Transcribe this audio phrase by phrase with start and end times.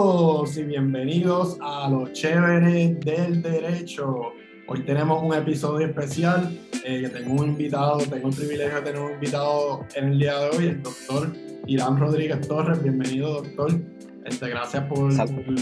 [0.00, 4.32] todos y bienvenidos a los chéveres del derecho.
[4.66, 8.98] Hoy tenemos un episodio especial eh, que tengo un invitado, tengo el privilegio de tener
[8.98, 11.30] un invitado en el día de hoy, el doctor
[11.66, 12.82] Irán Rodríguez Torres.
[12.82, 13.78] Bienvenido, doctor.
[14.24, 15.12] Este, gracias por,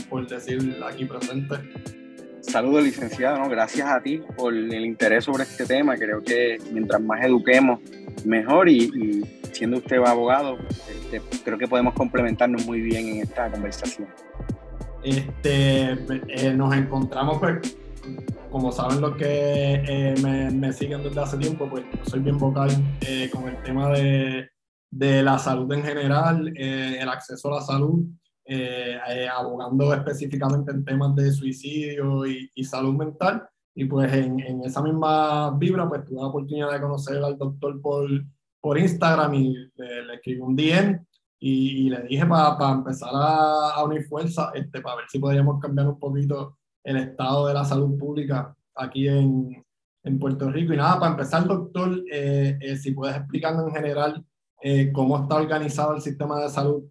[0.09, 1.57] por, decir aquí presente.
[2.49, 3.47] Saludos, licenciado.
[3.51, 5.97] Gracias a ti por el interés sobre este tema.
[5.97, 7.79] Creo que mientras más eduquemos,
[8.25, 8.71] mejor.
[8.71, 9.23] Y,
[9.53, 10.57] siendo usted abogado,
[10.95, 14.09] este, creo que podemos complementarnos muy bien en esta conversación.
[15.03, 15.93] Este,
[16.29, 17.77] eh, nos encontramos pues,
[18.51, 22.71] como saben los que eh, me, siguen desde hace tiempo, pues soy bien vocal
[23.03, 24.49] eh, con el tema de,
[24.91, 28.05] de, la salud en general, el acceso a la salud,
[29.33, 33.49] abogando específicamente en temas de suicidio y, y salud mental.
[33.75, 37.81] Y pues en, en, esa misma vibra, pues tuve la oportunidad de conocer al doctor
[37.81, 38.09] por,
[38.61, 41.07] por Instagram y le, escribí un DM
[41.39, 45.87] y, le dije para empezar a, a, unir fuerza, este, para ver si podríamos cambiar
[45.87, 49.65] un poquito el estado de la salud pública aquí en,
[50.03, 50.73] en Puerto Rico.
[50.73, 54.25] Y nada, para empezar, doctor, eh, eh, si puedes explicarnos en general
[54.63, 56.85] eh, cómo está organizado el sistema de salud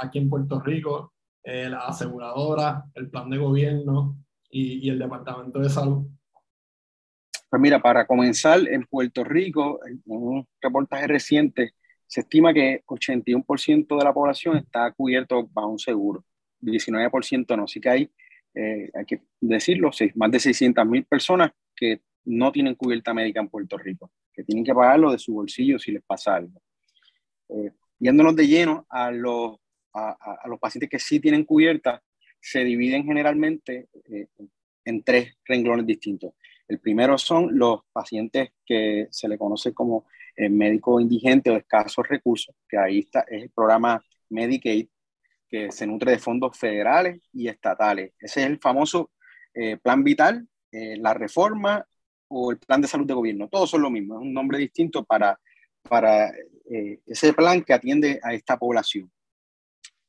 [0.00, 4.18] aquí en Puerto Rico, la aseguradora, el plan de gobierno
[4.50, 6.06] y, y, el Departamento de Salud.
[7.48, 11.72] Pues mira, para comenzar, en Puerto Rico, en un reportaje reciente,
[12.06, 16.22] se estima que 81% de la población está cubierto bajo un seguro,
[16.60, 17.64] 19% no.
[17.64, 18.10] Así que hay
[18.54, 23.48] eh, hay que decirlo, más de 600 mil personas que no tienen cubierta médica en
[23.48, 26.60] Puerto Rico, que tienen que pagarlo de su bolsillo si les pasa algo.
[27.48, 29.56] Eh, yéndonos de lleno a los,
[29.94, 32.02] a, los pacientes que sí tienen cubierta,
[32.40, 34.28] se dividen generalmente eh,
[34.84, 36.34] en tres renglones distintos.
[36.66, 42.54] El primero son los pacientes que se le conoce como médico indigente o escasos recursos,
[42.68, 44.86] que ahí está, es el programa Medicaid,
[45.48, 48.12] que se nutre de fondos federales y estatales.
[48.20, 49.10] Ese es el famoso
[49.54, 51.86] eh, plan vital, eh, la reforma
[52.28, 53.48] o el plan de salud de gobierno.
[53.48, 55.40] Todos son lo mismo, es un nombre distinto para,
[55.88, 56.30] para
[56.70, 59.10] eh, ese plan que atiende a esta población.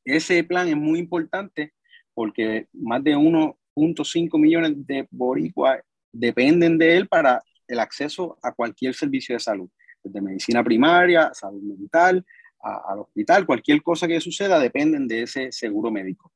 [0.04, 1.72] Ese plan es muy importante
[2.14, 5.80] porque más de 1.5 millones de boricuas
[6.12, 9.70] dependen de él para el acceso a cualquier servicio de salud,
[10.02, 12.24] desde medicina primaria, salud mental,
[12.62, 16.30] al hospital, cualquier cosa que suceda dependen de ese seguro médico.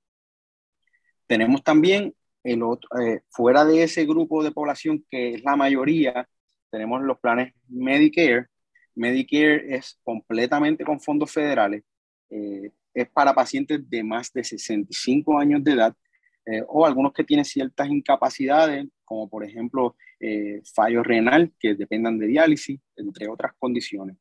[1.26, 6.28] Tenemos también el otro, eh, fuera de ese grupo de población que es la mayoría,
[6.70, 8.46] tenemos los planes Medicare.
[8.94, 11.82] Medicare es completamente con fondos federales,
[12.30, 15.96] eh, es para pacientes de más de 65 años de edad
[16.46, 19.96] eh, o algunos que tienen ciertas incapacidades, como por ejemplo
[20.74, 24.16] fallo renal, que dependan de diálisis, entre otras condiciones.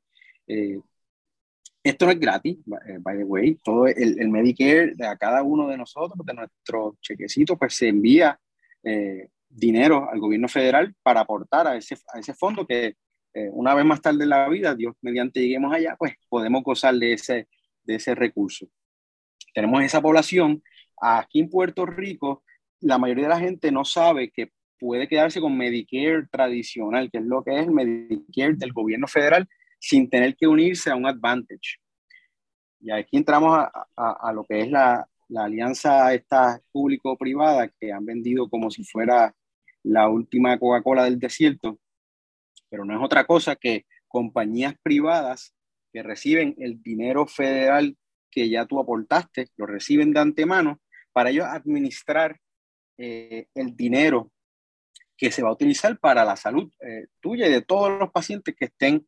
[1.83, 2.57] Esto no es gratis,
[2.87, 3.55] eh, by the way.
[3.55, 8.39] Todo el, el, Medicare a cada uno de nosotros, de nuestro chequecito, pues se envía
[8.83, 12.95] eh, dinero al gobierno federal para aportar a ese, a ese fondo que
[13.33, 16.93] eh, una vez más tarde en la vida, Dios mediante lleguemos allá, pues podemos gozar
[16.95, 17.47] de ese,
[17.83, 18.67] de ese recurso.
[19.53, 20.63] Tenemos esa población.
[21.01, 22.43] Aquí en Puerto Rico,
[22.79, 27.25] la mayoría de la gente no sabe que puede quedarse con Medicare tradicional, que es
[27.25, 29.47] lo que es el Medicare del gobierno federal,
[29.79, 31.79] sin tener que unirse a un advantage.
[32.79, 38.05] Y aquí entramos a, a, lo que es la, la alianza esta público-privada que han
[38.05, 39.33] vendido como si fuera
[39.83, 41.79] la última Coca-Cola del desierto,
[42.73, 45.53] pero no es otra cosa que compañías privadas
[45.91, 47.95] que reciben el dinero federal
[48.31, 52.39] que ya tú aportaste, lo reciben de antemano para ellos administrar
[52.97, 54.31] eh, el dinero
[55.15, 58.55] que se va a utilizar para la salud eh, tuya y de todos los pacientes
[58.57, 59.05] que estén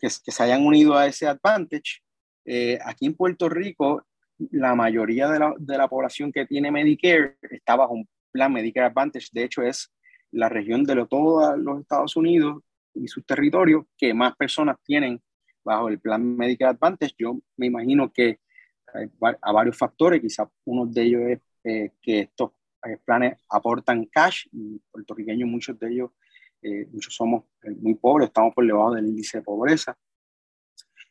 [0.00, 2.00] que, se hayan unido a ese advantage.
[2.46, 4.06] Eh, aquí en Puerto Rico,
[4.38, 8.86] la mayoría de la, de la, población que tiene Medicare está bajo un plan Medicare
[8.86, 9.28] Advantage.
[9.32, 9.92] De hecho, es
[10.30, 12.62] la región de lo, todos los Estados Unidos
[12.94, 15.20] y sus territorios que más personas tienen
[15.64, 17.14] bajo el plan Medicare Advantage.
[17.18, 18.40] Yo me imagino que
[18.94, 19.10] hay
[19.40, 22.50] a varios factores, quizás uno de ellos es eh, que estos
[22.84, 26.10] eh, planes aportan cash y puertorriqueños, muchos de ellos
[26.62, 29.98] eh, muchos somos eh, muy pobres, estamos por debajo del índice de pobreza.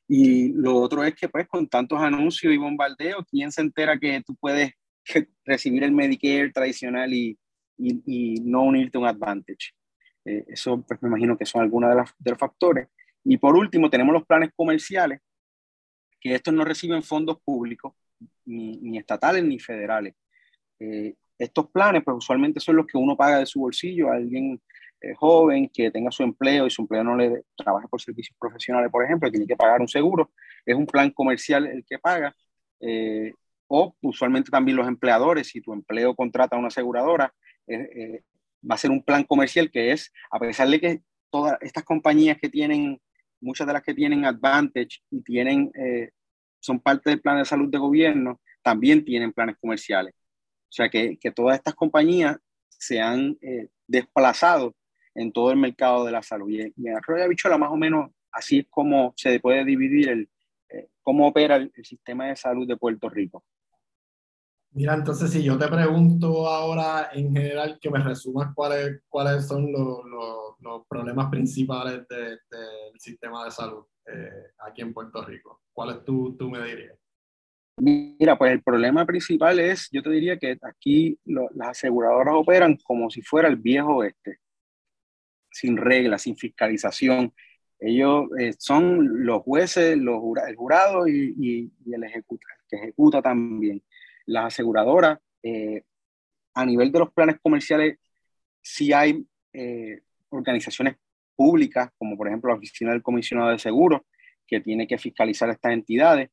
[0.08, 4.22] Y lo otro es que pues con tantos anuncios y bombardeos, ¿quién se entera que
[4.26, 4.72] tú puedes
[5.46, 7.38] recibir el Medicare tradicional y,
[7.78, 9.74] y, no unirte a un Advantage?
[10.26, 12.88] Eh, eso pues me imagino que son algunos de, los factores.
[13.24, 15.20] Y por último tenemos los planes comerciales,
[16.20, 17.94] que estos no reciben fondos públicos,
[18.46, 20.16] ni, estatales ni federales.
[21.38, 24.62] estos planes pues usualmente son los que uno paga de su bolsillo, alguien
[25.04, 28.92] eh, joven que tenga su empleo y su empleo no le trabaje por servicios profesionales,
[28.92, 30.32] por ejemplo, tiene que pagar un seguro.
[30.64, 32.36] Es un plan comercial el que paga.
[32.80, 33.34] Eh,
[33.68, 37.34] o usualmente también los empleadores, si tu empleo contrata a una aseguradora,
[37.68, 38.22] eh,
[38.70, 42.38] va a ser un plan comercial que es, a pesar de que todas estas compañías
[42.40, 43.02] que tienen,
[43.40, 45.72] muchas de las que tienen Advantage y tienen,
[46.60, 50.14] son parte del plan de salud de gobierno, también tienen planes comerciales.
[50.16, 52.38] O sea que, que todas estas compañías
[52.70, 53.38] se han
[53.88, 54.76] desplazado
[55.16, 56.50] en todo el mercado de la salud.
[56.50, 60.30] Y, en Arroyo Bichola más o menos así es como se puede dividir el,
[60.70, 63.44] eh, cómo opera el, sistema de salud de Puerto Rico.
[64.74, 69.72] Mira, entonces si yo te pregunto ahora en general que me resumas cuáles, cuáles son
[69.72, 72.40] los, los, problemas principales del
[72.98, 76.96] sistema de salud eh, aquí en Puerto Rico, ¿cuáles tú, tú me dirías?
[77.78, 83.10] Mira, pues el problema principal es, yo te diría que aquí las aseguradoras operan como
[83.10, 84.40] si fuera el viejo oeste
[85.52, 87.34] sin reglas, sin fiscalización.
[87.80, 93.84] Ellos eh, son los jueces, los el jurado y, el ejecuta, que ejecuta también.
[94.32, 95.84] Las aseguradoras, eh,
[96.54, 97.98] a nivel de los planes comerciales,
[98.62, 100.96] sí hay eh, organizaciones
[101.36, 104.02] públicas, como por ejemplo la Oficina del Comisionado de Seguros,
[104.48, 106.30] que tiene que fiscalizar estas entidades,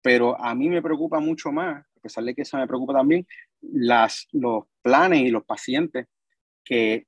[0.00, 3.26] pero a mí me preocupa mucho más, a pesar de que eso me preocupa también,
[3.60, 6.06] las, los planes y los pacientes
[6.64, 7.06] que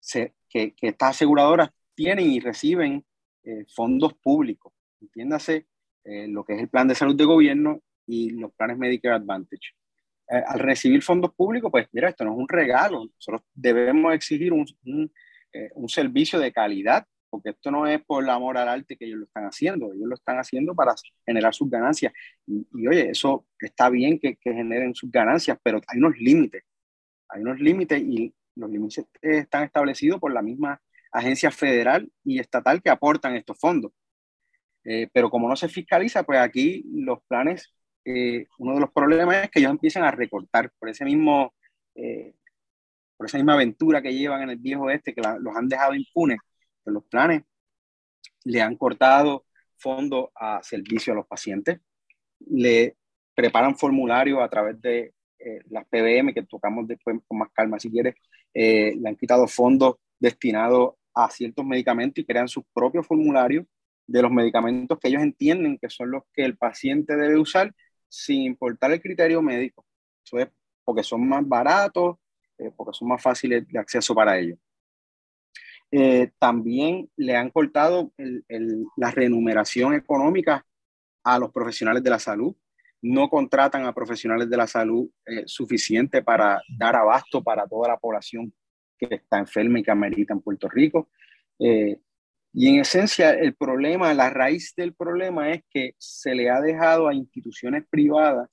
[0.00, 3.04] se que, estas aseguradoras tienen y reciben
[3.44, 5.66] eh, fondos públicos, entiéndase
[6.04, 9.72] lo que es el plan de salud de gobierno y los planes Medicare Advantage.
[10.30, 14.52] Eh, al recibir fondos públicos, pues mira, esto no es un regalo, nosotros debemos exigir
[14.52, 19.04] un, un, servicio de calidad, porque esto no es por el amor al arte que
[19.04, 20.94] ellos lo están haciendo, ellos lo están haciendo para
[21.26, 22.12] generar sus ganancias.
[22.46, 26.62] Y, y oye, eso está bien que, que generen sus ganancias, pero hay unos límites,
[27.28, 32.82] hay unos límites y los límites están establecidos por la misma agencia federal y estatal
[32.82, 33.92] que aportan estos fondos.
[34.84, 37.72] Eh, pero como no se fiscaliza, pues aquí los planes,
[38.04, 41.54] eh, uno de los problemas es que ellos empiezan a recortar por ese mismo,
[41.94, 42.34] eh,
[43.16, 46.38] por esa misma aventura que llevan en el viejo este, que los han dejado impunes,
[46.82, 47.42] pues los planes
[48.44, 49.44] le han cortado
[49.76, 51.80] fondos a servicio a los pacientes,
[52.40, 52.96] le
[53.34, 55.14] preparan formularios a través de
[55.70, 58.14] las PBM, que tocamos después con más calma si quieres,
[58.54, 63.66] eh, le han quitado fondos destinados a ciertos medicamentos y crean sus propios formularios
[64.06, 67.74] de los medicamentos que ellos entienden que son los que el paciente debe usar
[68.12, 69.86] sin importar el criterio médico.
[70.22, 70.48] Eso es
[70.84, 72.16] porque son más baratos,
[72.58, 74.58] eh, porque son más fáciles de acceso para ellos.
[75.90, 78.12] Eh, también le han cortado
[78.96, 80.64] la remuneración económica
[81.24, 82.54] a los profesionales de la salud.
[83.00, 85.10] No contratan a profesionales de la salud
[85.46, 88.52] suficiente para dar abasto para toda la población
[88.98, 91.08] que está enferma y que amerita en Puerto Rico.
[91.58, 91.98] Eh,
[92.54, 97.08] y en esencia, el problema, la raíz del problema es que se le ha dejado
[97.08, 98.50] a instituciones privadas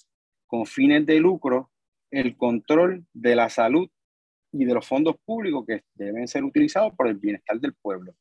[0.48, 1.70] con fines de lucro
[2.10, 3.90] el control de la salud
[4.52, 8.16] y de los fondos públicos que deben ser utilizados por el bienestar del pueblo.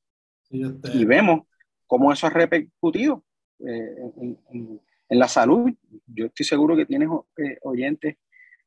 [0.50, 1.42] Y vemos
[1.86, 3.24] cómo eso ha repercutido
[3.60, 5.70] eh, en, en, la salud.
[6.06, 8.16] Yo estoy seguro que tienes eh, oyentes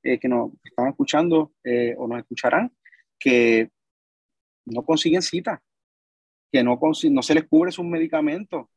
[0.02, 1.54] eh, que nos están escuchando
[1.98, 2.72] o nos escucharán,
[3.20, 3.70] que
[4.66, 5.62] no consiguen cita,
[6.52, 8.68] que no, no se les cubre sus medicamentos.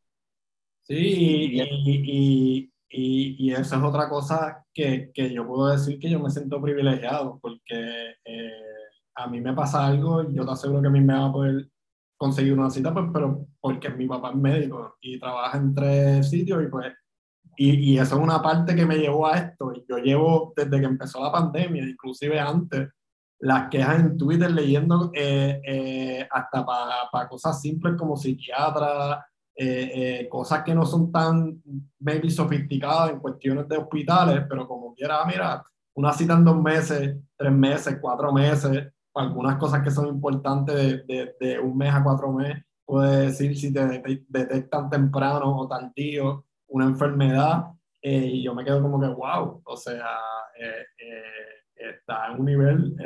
[0.82, 6.10] Sí, y, y, y, y, eso es otra cosa que, que, yo puedo decir que
[6.10, 8.50] yo me siento privilegiado, porque eh,
[9.14, 11.68] a mí me pasa algo, yo te aseguro que a mí me va a poder
[12.16, 16.62] conseguir una cita, pues, pero porque mi papá es médico y trabaja en tres sitios
[16.62, 16.92] y pues
[17.56, 19.72] y, y, eso es una parte que me llevó a esto.
[19.88, 22.88] Yo llevo desde que empezó la pandemia, inclusive antes,
[23.44, 30.26] las quejas en Twitter leyendo eh, eh, hasta para pa cosas simples como psiquiatra, eh,
[30.30, 31.62] cosas que no son tan
[32.00, 35.62] maybe sofisticadas en cuestiones de hospitales, pero como quiera, mira,
[35.94, 41.04] una cita en dos meses, tres meses, cuatro meses, algunas cosas que son importantes de,
[41.04, 46.46] de, de un mes a cuatro meses, puede decir si te detectan temprano o tardío
[46.68, 47.66] una enfermedad
[48.06, 50.06] eh, y yo me quedo como que, wow, o sea,
[50.58, 51.53] eh, eh,
[52.06, 52.96] está en un nivel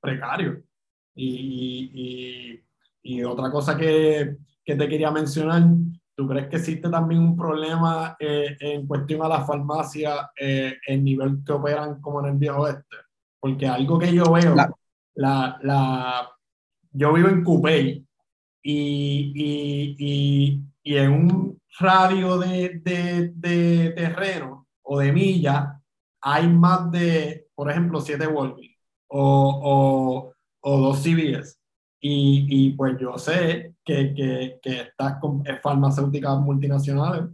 [0.00, 0.62] precario.
[1.14, 2.64] Y, y,
[3.02, 5.62] y, otra cosa que, que, te quería mencionar,
[6.16, 11.52] ¿tú crees que existe también un problema en cuestión a la farmacia, el nivel que
[11.52, 12.96] operan como en el viejo oeste?
[13.38, 14.54] Porque algo que yo veo,
[15.14, 16.30] la, la,
[16.92, 18.06] yo vivo en Coupey
[18.62, 25.80] y, y, y en un radio de, de, de terreno o de milla,
[26.20, 28.76] hay más de, por ejemplo, siete Walgreens
[29.08, 31.58] o, o, o, dos CVS.
[32.00, 35.18] Y, y, pues yo sé que, que, que estas
[35.62, 37.24] farmacéuticas multinacionales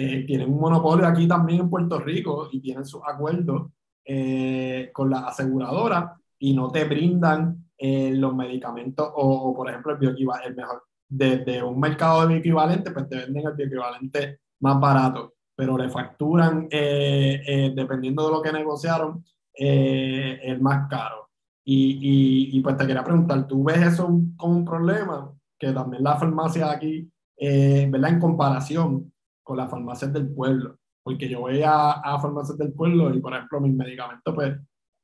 [0.00, 3.72] eh, tienen un monopolio aquí también en Puerto Rico y tienen sus acuerdos
[4.04, 9.98] eh, con la aseguradora y no te brindan eh, los medicamentos o, por ejemplo, el
[9.98, 15.76] bioequivalente, mejor, desde un mercado de bioequivalente, pues te venden el bioequivalente más barato, pero
[15.76, 19.24] le facturan, dependiendo de lo que negociaron,
[19.58, 21.28] el más caro.
[21.64, 25.30] Y, y, pues te quería preguntar, ¿tú ves eso como un problema?
[25.58, 28.10] Que también la farmacia aquí, ¿verdad?
[28.10, 29.12] En comparación,
[29.42, 30.78] con las farmacias del pueblo.
[31.02, 34.56] Porque yo voy a, a farmacias del pueblo y, por ejemplo, mis medicamentos, pues,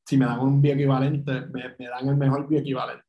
[0.07, 3.05] si me dan un bioequivalente, me, me dan el mejor bioequivalente.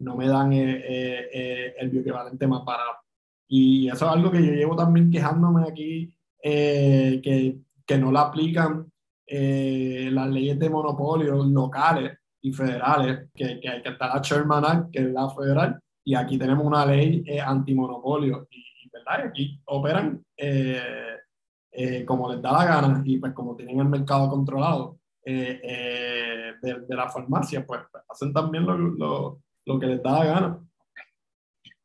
[0.00, 3.00] No me dan eh, eh, eh, el bioequivalente más barato.
[3.46, 8.90] Y eso es algo que yo llevo también quejándome aquí, que, que no la aplican
[9.30, 15.00] las leyes de monopolio locales y federales, que, que que estar la Sherman Act, que
[15.00, 18.48] es la federal, y aquí tenemos una ley antimonopolio.
[18.50, 19.28] Y ¿verdad?
[19.28, 20.80] aquí operan eh,
[21.72, 26.80] eh, como les da la gana y pues como tienen el mercado controlado eh, de,
[26.80, 30.58] de, la farmacia, pues hacen también lo, lo, lo, que les da la gana.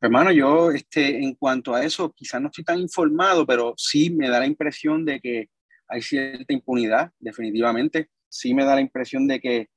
[0.00, 4.28] Hermano, yo este, en cuanto a eso, quizás no estoy tan informado, pero sí me
[4.28, 5.48] da la impresión de que
[5.88, 8.10] hay cierta impunidad, definitivamente.
[8.28, 9.68] Sí me da la impresión de que,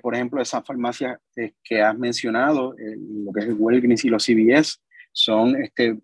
[0.00, 1.18] por ejemplo, esas farmacias
[1.62, 4.80] que has mencionado, lo que es el Walgreens y los CVS,
[5.12, 5.98] son este,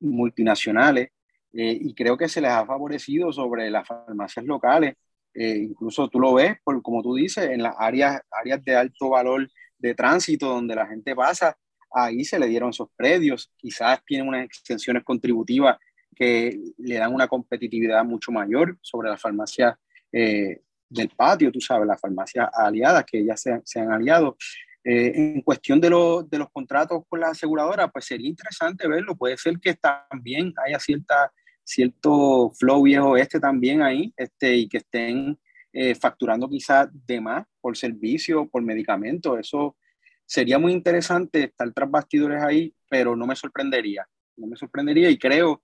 [0.00, 1.10] multinacionales
[1.52, 4.94] eh, y creo que se les ha favorecido sobre las farmacias locales.
[5.32, 9.10] Eh, incluso tú lo ves, por, como tú dices, en las áreas, áreas de alto
[9.10, 9.48] valor
[9.78, 11.56] de tránsito donde la gente pasa,
[11.90, 15.78] ahí se le dieron esos predios, quizás tienen unas extensiones contributivas
[16.16, 19.76] que le dan una competitividad mucho mayor sobre las farmacias
[20.10, 24.36] eh, del patio, tú sabes, las farmacias aliadas que ya se, se han aliado.
[24.82, 29.16] Eh, en cuestión de, de, los contratos con la aseguradora, pues sería interesante verlo.
[29.16, 31.32] Puede ser que también haya cierta,
[31.62, 35.38] cierto flow viejo este también ahí este, y que estén
[35.72, 39.36] eh, facturando quizás de más por servicio, por medicamento.
[39.36, 39.76] Eso
[40.24, 44.08] sería muy interesante estar tras bastidores ahí, pero no me sorprendería.
[44.36, 45.62] No me sorprendería y creo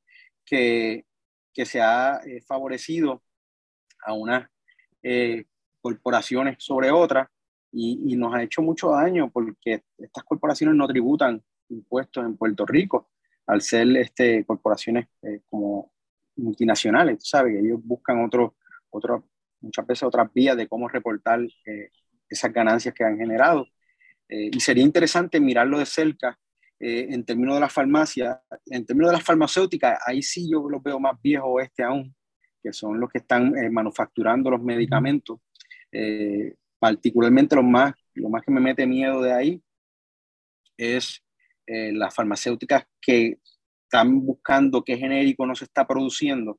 [0.53, 1.07] que,
[1.55, 3.23] que se ha eh, favorecido
[4.05, 4.49] a unas
[5.81, 7.27] corporaciones sobre otras
[7.73, 13.09] y, nos ha hecho mucho daño porque estas corporaciones no tributan impuestos en Puerto Rico
[13.47, 15.91] al ser este, corporaciones eh, como
[16.37, 17.59] multinacionales, ¿sabes?
[17.59, 18.57] Ellos buscan otro,
[18.91, 19.25] otro,
[19.61, 21.91] muchas veces otras vías de cómo reportar eh,
[22.29, 23.67] esas ganancias que han generado.
[24.29, 26.39] Eh, y sería interesante mirarlo de cerca
[26.85, 30.99] en términos de las farmacias, en términos de las farmacéuticas, ahí sí yo los veo
[30.99, 32.15] más viejos este aún,
[32.63, 35.39] que son los que están manufacturando los medicamentos
[36.83, 39.63] particularmente lo más, lo más que me mete miedo de ahí
[40.77, 41.23] es
[41.65, 43.39] eh, las farmacéuticas que
[43.85, 46.59] están buscando qué genérico no se está produciendo.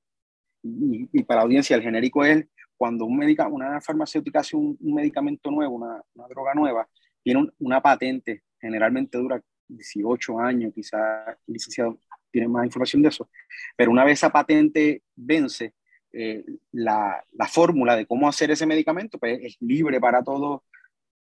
[0.62, 5.52] Y, para la audiencia, el genérico es cuando un médica, una farmacéutica hace un, medicamento
[5.52, 6.88] nuevo, una, una, droga nueva,
[7.22, 9.44] tiene una patente, generalmente dura
[9.78, 12.00] 18 años, quizás licenciado
[12.32, 13.30] tiene más información de eso,
[13.76, 15.74] pero una vez esa patente vence,
[16.12, 20.64] eh, la, la fórmula de cómo hacer ese medicamento pues, es libre para todo,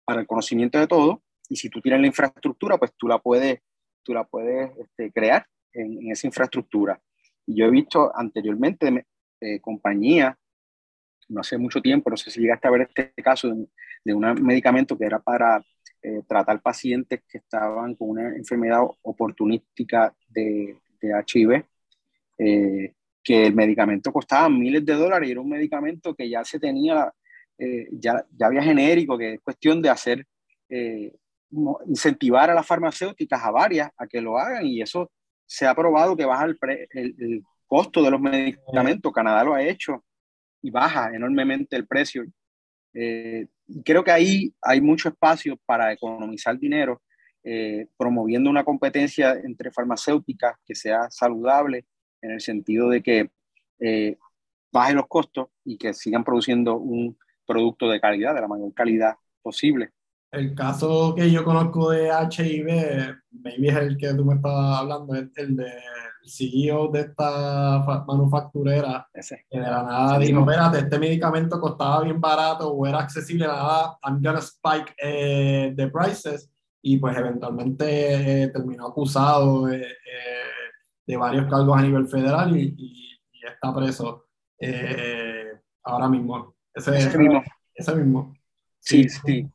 [0.06, 3.60] para el conocimiento de todo, y si tú tienes la infraestructura, pues tú la puedes,
[4.04, 7.02] tú la puedes este, crear en, esa infraestructura.
[7.46, 9.06] Y yo he visto anteriormente
[9.42, 10.36] eh, compañías,
[11.28, 13.68] no hace mucho tiempo, no sé si llegaste a ver este caso de,
[14.04, 15.64] de un medicamento que era para
[16.02, 21.64] eh, tratar pacientes que estaban con una enfermedad oportunística de, de HIV.
[22.38, 22.94] Eh,
[23.24, 27.14] que el medicamento costaba miles de dólares y era un medicamento que ya se tenía,
[27.58, 30.26] eh, ya, ya había genérico, que es cuestión de hacer,
[30.70, 31.14] eh,
[31.88, 35.12] incentivar a las farmacéuticas, a varias, a que lo hagan y eso
[35.46, 36.58] se ha probado que baja el,
[36.94, 40.04] el, costo de los medicamentos, Canadá lo ha hecho
[40.62, 42.26] y baja enormemente el precio.
[43.84, 47.02] Creo que ahí hay mucho espacio para economizar dinero,
[47.98, 51.86] promoviendo una competencia entre farmacéuticas que sea saludable
[52.22, 53.32] en el sentido de que
[53.80, 54.18] eh,
[54.72, 59.16] baje los costos y que sigan produciendo un producto de calidad, de la mayor calidad
[59.42, 59.90] posible.
[60.32, 65.14] El caso que yo conozco de HIV, maybe es el que tú me estabas hablando,
[65.16, 65.74] es el del
[66.24, 69.46] CEO de esta manufacturera, Ese.
[69.50, 73.98] que de la nada dijo, espérate, este medicamento costaba bien barato o era accesible, nada,
[74.04, 76.50] I'm gonna spike eh, the prices,
[76.82, 79.86] y pues eventualmente eh, terminó acusado de
[81.06, 84.28] de varios cargos a nivel federal y, está preso
[84.60, 85.52] eh,
[85.84, 86.56] ahora mismo.
[86.74, 87.44] Ese, mismo.
[87.74, 88.34] Ese mismo.
[88.80, 89.50] Sí, sí.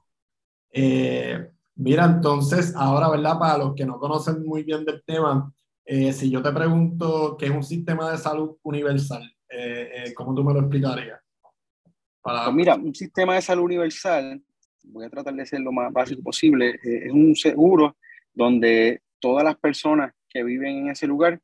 [0.78, 3.38] Eh, mira, entonces, ahora, ¿verdad?
[3.38, 5.50] Para los que no conocen muy bien del tema,
[5.86, 9.32] eh, si yo te pregunto qué es un sistema de salud universal,
[10.14, 11.18] ¿Cómo tú me lo explicarías?
[12.20, 14.42] Pues mira, un sistema de salud universal,
[14.84, 17.96] voy a tratar de ser lo más básico posible, es un seguro
[18.34, 21.40] donde todas las personas que viven en ese lugar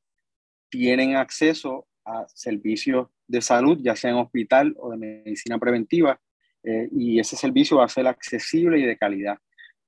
[0.68, 6.20] tienen acceso a servicios de salud, ya sea en hospital o de medicina preventiva,
[6.64, 9.38] eh, y ese servicio va a ser accesible y de calidad.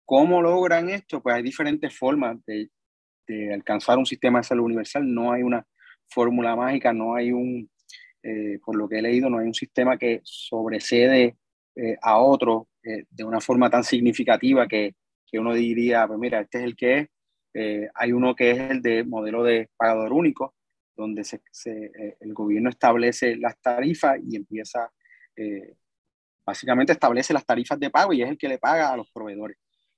[0.05, 1.23] ¿Cómo logran esto?
[1.23, 2.71] Pues hay diferentes formas de,
[3.53, 5.03] alcanzar un sistema de salud universal.
[5.13, 5.67] No hay una
[6.09, 7.71] fórmula mágica, no hay un,
[8.23, 11.37] eh, por lo que he leído, no hay un sistema que sobrecede
[11.77, 14.95] eh, a otro de una forma tan significativa que,
[15.27, 16.99] que, uno diría, pues mira, este es el que
[17.55, 17.91] es.
[17.95, 20.55] hay uno que es el de modelo de pagador único,
[20.95, 21.23] donde
[22.21, 24.93] el gobierno establece las tarifas y empieza
[26.45, 29.57] básicamente establece las tarifas de pago y es el que le paga a los proveedores.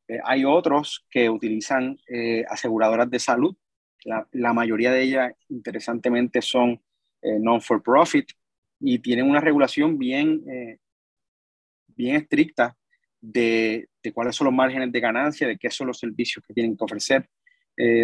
[0.08, 3.56] Eh, hay otros que utilizan eh, aseguradoras de salud.
[4.04, 6.80] La, mayoría de ellas, interesantemente, son
[7.22, 8.30] eh, non-for-profit
[8.78, 10.44] y tienen una regulación bien,
[11.88, 12.76] bien estricta
[13.20, 16.76] de, de, cuáles son los márgenes de ganancia, de qué son los servicios que tienen
[16.76, 17.28] que ofrecer.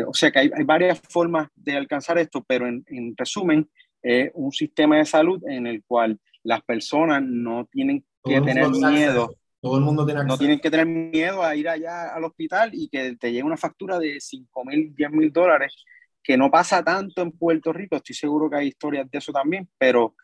[0.08, 3.70] o sea que hay, varias formas de alcanzar esto, pero en, en resumen,
[4.02, 9.36] es un sistema de salud en el cual las personas no tienen que tener miedo.
[9.60, 12.88] Todo el mundo tiene No tienen que tener miedo a ir allá al hospital y
[12.88, 15.84] que te llegue una factura de 5 mil, 10 mil dólares,
[16.20, 17.94] que no pasa tanto en Puerto Rico.
[17.94, 20.16] Estoy seguro que hay historias de eso también, pero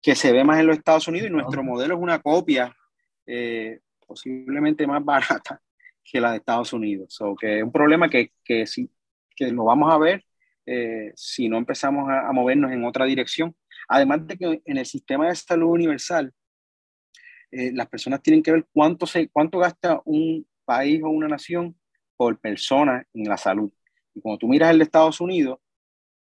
[0.00, 2.72] que se ve más en los Estados Unidos y nuestro modelo es una copia
[3.26, 5.60] eh, posiblemente más barata
[6.04, 7.20] que la de Estados Unidos.
[7.20, 8.88] O que es un problema que, que, sí,
[9.34, 10.24] que lo vamos a ver
[10.66, 13.56] eh, si no empezamos a, a, movernos en otra dirección.
[13.88, 16.32] Además de que en el sistema de salud universal
[17.56, 21.76] eh, las personas tienen que ver cuánto, se, cuánto gasta un país o una nación
[22.16, 23.70] por persona en la salud.
[24.12, 25.60] Y cuando tú miras el de Estados Unidos,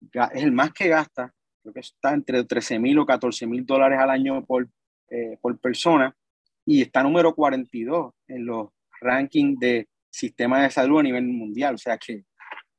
[0.00, 3.98] es el más que gasta, creo que está entre 13 mil o 14 mil dólares
[4.00, 4.66] al año por,
[5.10, 6.16] eh, por persona,
[6.64, 8.68] y está número 42 en los
[9.02, 11.74] rankings de sistema de salud a nivel mundial.
[11.74, 12.24] O sea que,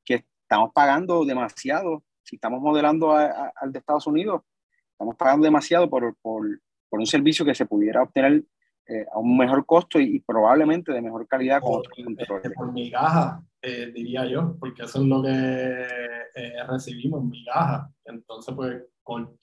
[0.04, 2.04] que estamos pagando demasiado.
[2.23, 4.41] Si estamos modelando al de Estados Unidos,
[4.93, 6.15] estamos pagando demasiado por,
[6.91, 8.43] por un servicio que se pudiera obtener
[8.86, 12.51] eh, a un mejor costo y, probablemente de mejor calidad con otros controles.
[12.54, 17.89] Por migaja, eh, diría yo, porque eso es lo que eh, recibimos, migaja.
[18.04, 18.84] Entonces, pues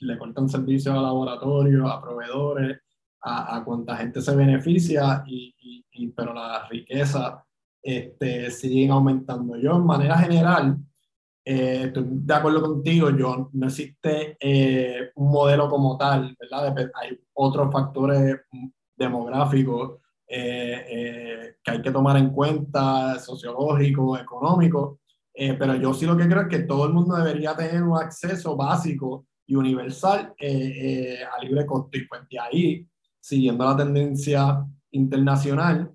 [0.01, 2.79] le cortan servicios a laboratorios, a proveedores,
[3.23, 5.55] a, a cuánta gente se beneficia, y,
[5.91, 7.43] y, pero la riqueza
[7.83, 9.57] este, siguen aumentando.
[9.57, 10.77] Yo, en manera general,
[11.51, 16.77] eh, estoy de acuerdo contigo, yo, no existe eh, un modelo como tal, ¿verdad?
[17.01, 18.43] Hay otros factores
[18.95, 24.99] demográficos eh, que hay que tomar en cuenta, sociológicos, económicos,
[25.33, 28.55] pero yo sí lo que creo es que todo el mundo debería tener un acceso
[28.55, 31.97] básico y universal a libre costo.
[31.97, 32.87] Y pues de ahí,
[33.19, 35.95] siguiendo la tendencia internacional,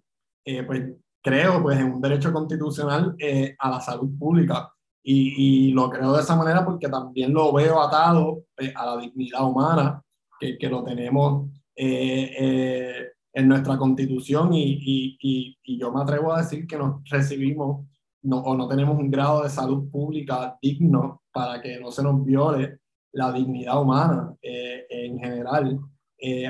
[0.65, 3.15] pues creo pues en un derecho constitucional
[3.59, 4.72] a la salud pública
[5.03, 9.01] y, y, lo creo de esa manera porque también lo veo atado eh, a la
[9.01, 10.01] dignidad humana,
[10.39, 16.33] que, que lo tenemos eh, eh, en nuestra constitución y, y, y, yo me atrevo
[16.33, 17.85] a decir que nos recibimos
[18.21, 22.23] no, o no tenemos un grado de salud pública digno para que no se nos
[22.23, 22.79] viole
[23.11, 25.79] la dignidad humana en general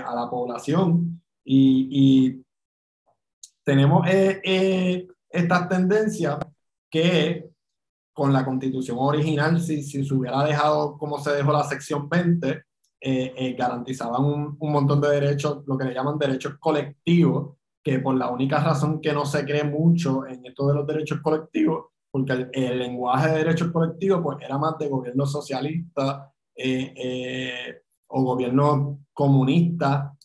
[0.06, 1.22] a la población.
[1.44, 2.40] Y,
[3.66, 4.06] tenemos
[5.30, 6.38] estas tendencias
[6.92, 7.53] que
[8.14, 12.50] con la constitución original, si, si se hubiera dejado como se dejó la sección 20,
[13.06, 18.00] eh, eh, garantizaban un, un, montón de derechos, lo que le llaman derechos colectivos, que
[18.00, 21.88] por la única razón que no se cree mucho en esto de los derechos colectivos,
[22.10, 29.00] porque el, lenguaje de derechos colectivos pues, era más de gobierno socialista eh, o gobierno
[29.12, 30.16] comunista,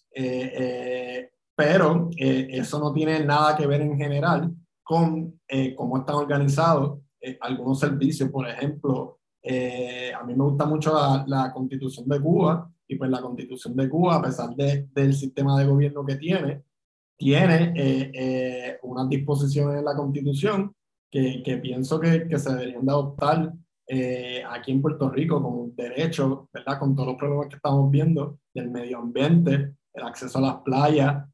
[1.56, 4.52] pero eso no tiene nada que ver en general
[4.84, 5.40] con
[5.76, 11.24] cómo están organizados eh, algunos servicios, por ejemplo, eh, a mí me gusta mucho la,
[11.26, 15.58] la, constitución de Cuba y pues la constitución de Cuba, a pesar de, del sistema
[15.58, 16.62] de gobierno que tiene,
[17.16, 20.72] tiene eh, unas disposiciones en la constitución
[21.10, 23.52] que, que pienso que, que, se deberían de adoptar
[24.50, 26.78] aquí en Puerto Rico como un derecho, ¿verdad?
[26.78, 31.24] Con todos los problemas que estamos viendo del medio ambiente, el acceso a las playas.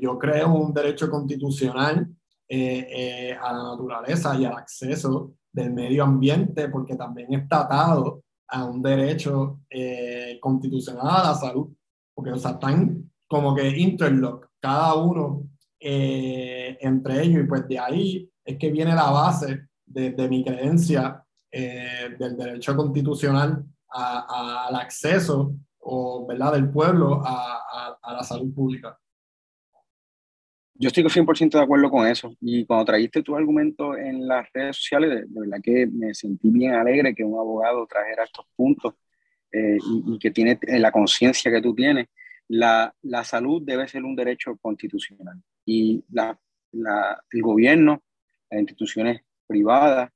[0.00, 2.06] yo creo un derecho constitucional
[2.52, 8.24] eh, eh, a la naturaleza y al acceso del medio ambiente, porque también está atado
[8.48, 11.68] a un derecho eh, constitucional a la salud,
[12.12, 15.44] porque o sea, están como que interlock, cada uno
[15.78, 21.24] entre ellos, y pues de ahí es que viene la base de, de mi creencia
[21.50, 26.54] del derecho constitucional al acceso o, ¿verdad?
[26.54, 28.99] del pueblo a, a, la salud pública.
[30.80, 32.34] Yo estoy 100% de acuerdo con eso.
[32.40, 36.72] Y cuando trajiste tu argumento en las redes sociales, de, verdad que me sentí bien
[36.72, 38.94] alegre que un abogado trajera estos puntos
[39.52, 42.06] eh, y, y, que tiene la conciencia que tú tienes.
[42.48, 45.36] La, la, salud debe ser un derecho constitucional.
[45.66, 46.40] Y la,
[46.72, 48.02] la, el gobierno,
[48.48, 50.10] las instituciones privadas,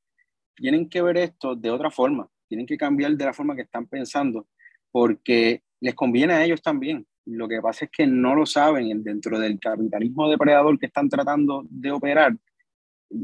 [0.55, 3.87] tienen que ver esto de otra forma, tienen que cambiar de la forma que están
[3.87, 4.49] pensando,
[4.91, 7.07] porque les conviene a ellos también.
[7.27, 11.65] Lo que pasa es que no lo saben dentro del capitalismo depredador que están tratando
[11.69, 12.37] de operar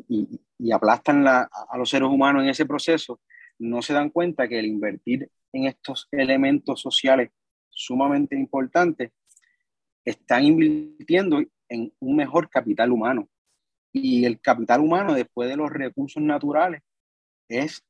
[0.09, 0.41] y,
[0.73, 3.21] aplastan la, a los seres humanos en ese proceso,
[3.59, 7.31] no se dan cuenta que el invertir en estos elementos sociales
[7.71, 9.11] sumamente importantes,
[10.05, 13.29] están invirtiendo en un mejor capital humano.
[13.93, 16.83] Y el capital humano, después de los recursos naturales,
[17.49, 17.85] es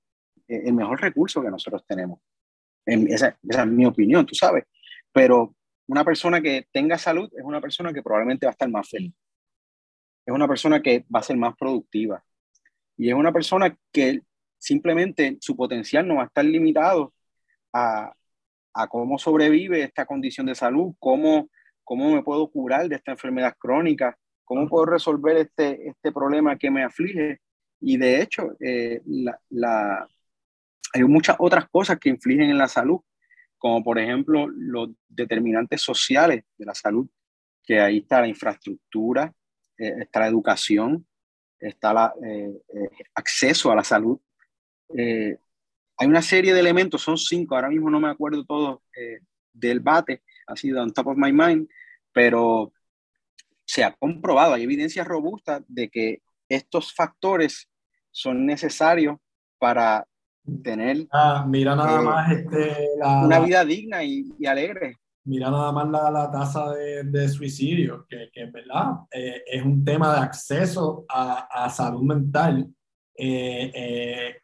[0.48, 2.20] eh, el mejor recurso que nosotros tenemos.
[2.86, 4.64] Esa, es mi opinión, tú sabes.
[5.12, 5.54] Pero
[5.90, 9.12] una persona que tenga salud es una persona que probablemente va a estar más feliz.
[10.24, 12.22] Es una persona que va a ser más productiva.
[12.96, 14.20] Y es una persona que
[14.56, 17.12] simplemente su potencial no va a estar limitado
[17.72, 18.12] a,
[18.72, 21.50] a cómo sobrevive esta condición de salud, cómo,
[21.82, 26.70] cómo me puedo curar de esta enfermedad crónica, cómo puedo resolver este, este problema que
[26.70, 27.40] me aflige.
[27.80, 30.08] Y de hecho, eh, la, la,
[30.92, 33.00] hay muchas otras cosas que infligen en la salud,
[33.60, 37.06] como por ejemplo los determinantes sociales de la salud,
[37.62, 39.32] que ahí está la infraestructura,
[39.76, 41.06] eh, está la educación,
[41.60, 44.18] está el eh, acceso a la salud.
[44.96, 48.82] hay una serie de elementos, son cinco, ahora mismo no me acuerdo todo
[49.52, 51.68] del bate, ha sido on top of my mind,
[52.12, 52.72] pero
[53.66, 57.68] se ha comprobado, hay evidencia robusta de que estos factores
[58.10, 59.18] son necesarios
[59.58, 60.08] para
[60.62, 62.88] tener ah, mira nada eh, más este,
[63.24, 64.96] una vida digna y, alegre.
[65.24, 68.92] Mira nada más la, la tasa de, de, suicidio, que, que ¿verdad?
[69.12, 72.66] Eh, es un tema de acceso a, a salud mental.
[73.16, 74.36] Eh,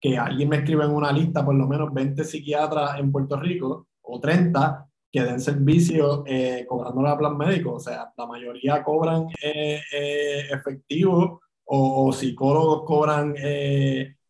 [0.00, 3.88] que alguien me escribe en una lista, por lo menos 20 psiquiatras en Puerto Rico,
[4.02, 7.74] o 30, que den servicio eh, cobrando la plan médico.
[7.74, 13.34] O sea, la mayoría cobran eh, eh, efectivo o, psicólogos cobran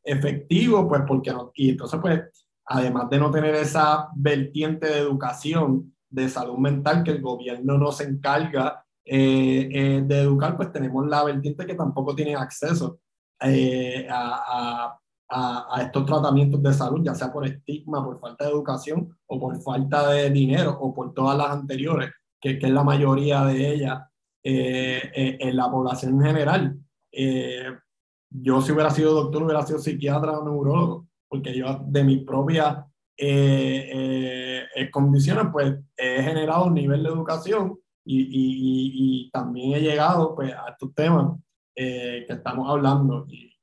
[0.06, 1.52] efectivo, pues porque no.
[1.54, 7.10] Y entonces, pues, además de no tener esa vertiente de educación, de salud mental que
[7.10, 12.98] el gobierno no se encarga de educar, pues tenemos la vertiente que tampoco tiene acceso
[13.38, 19.40] a, a, estos tratamientos de salud, ya sea por estigma, por falta de educación o
[19.40, 23.74] por falta de dinero o por todas las anteriores, que, que es la mayoría de
[23.74, 24.02] ellas
[24.42, 26.78] eh, eh, en la población en general.
[28.30, 32.24] Eh, yo si hubiera sido doctor, hubiera sido psiquiatra o neurólogo, porque yo de mis
[32.24, 32.84] propias
[34.92, 40.52] condiciones, pues he generado un nivel de educación y, y, y, también he llegado pues,
[40.52, 41.38] a estos temas
[41.74, 43.26] que estamos hablando.
[43.28, 43.56] Y,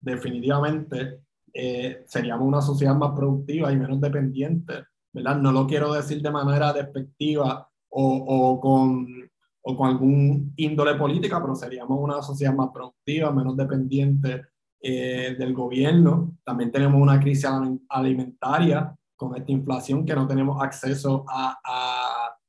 [0.00, 1.20] definitivamente
[1.52, 5.36] eh, seríamos una sociedad más productiva y menos dependiente, ¿verdad?
[5.36, 9.30] No lo quiero decir de manera despectiva o, o, con,
[9.62, 14.42] o con algún índole política, pero seríamos una sociedad más productiva, menos dependiente
[14.80, 16.36] eh, del gobierno.
[16.44, 17.48] También tenemos una crisis
[17.88, 22.40] alimentaria con esta inflación que no tenemos acceso a, a,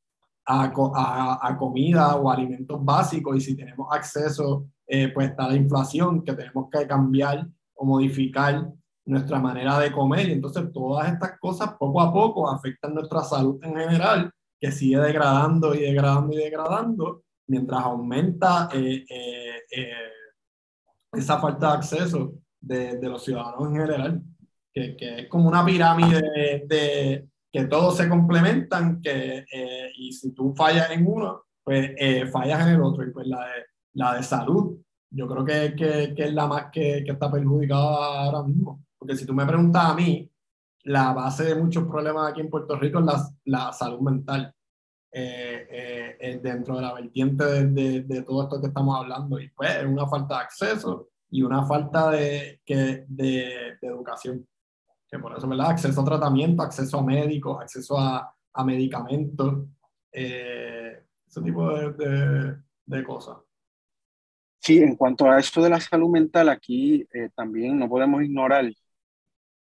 [0.45, 6.24] a, a comida o alimentos básicos y si tenemos acceso eh, pues está la inflación,
[6.24, 8.72] que tenemos que cambiar o modificar
[9.06, 10.30] nuestra manera de comer.
[10.30, 14.98] Y entonces todas estas cosas poco a poco afectan nuestra salud en general, que sigue
[14.98, 19.93] degradando y degradando y degradando, mientras aumenta eh, eh,
[21.13, 24.22] esa falta de acceso de, de, los ciudadanos en general,
[24.74, 26.22] que, que es como una pirámide
[26.67, 29.45] de, que todos se complementan, que,
[29.95, 31.91] y si tú fallas en uno, pues
[32.32, 33.04] fallas en el otro.
[33.04, 34.78] Y pues la de, la de salud,
[35.10, 38.84] yo creo que, que, que es la más que, que, está perjudicada ahora mismo.
[38.98, 40.30] Porque si tú me preguntas a mí,
[40.84, 44.54] la base de muchos problemas aquí en Puerto Rico es la, la salud mental.
[45.12, 49.39] Eh, eh, eh dentro de la vertiente de, de, todo esto que estamos hablando.
[49.39, 54.48] Y pues es una falta de acceso y una falta de, que, de, educación.
[55.08, 55.72] Que por eso, ¿verdad?
[55.72, 59.65] Acceso a tratamiento, acceso a médicos, acceso a, a medicamentos,
[60.12, 63.38] eh, ese tipo de, de cosas.
[64.62, 68.70] Sí, en cuanto a esto de la salud mental, aquí eh, también no podemos ignorar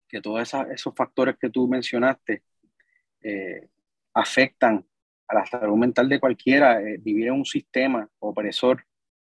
[0.09, 2.43] que todos esos factores que tú mencionaste
[3.21, 3.69] eh,
[4.15, 4.85] afectan
[5.29, 6.81] a la salud mental de cualquiera.
[6.81, 8.85] Eh, vivir en un sistema opresor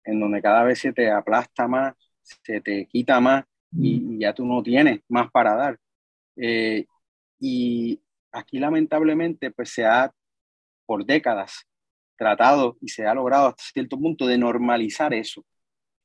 [0.04, 4.46] en donde cada vez se te aplasta más, se te quita más y, ya tú
[4.46, 5.78] no tienes más para dar.
[7.40, 8.00] Y
[8.32, 10.12] aquí lamentablemente pues se ha
[10.86, 11.66] por décadas
[12.16, 15.44] tratado y se ha logrado hasta cierto punto de normalizar eso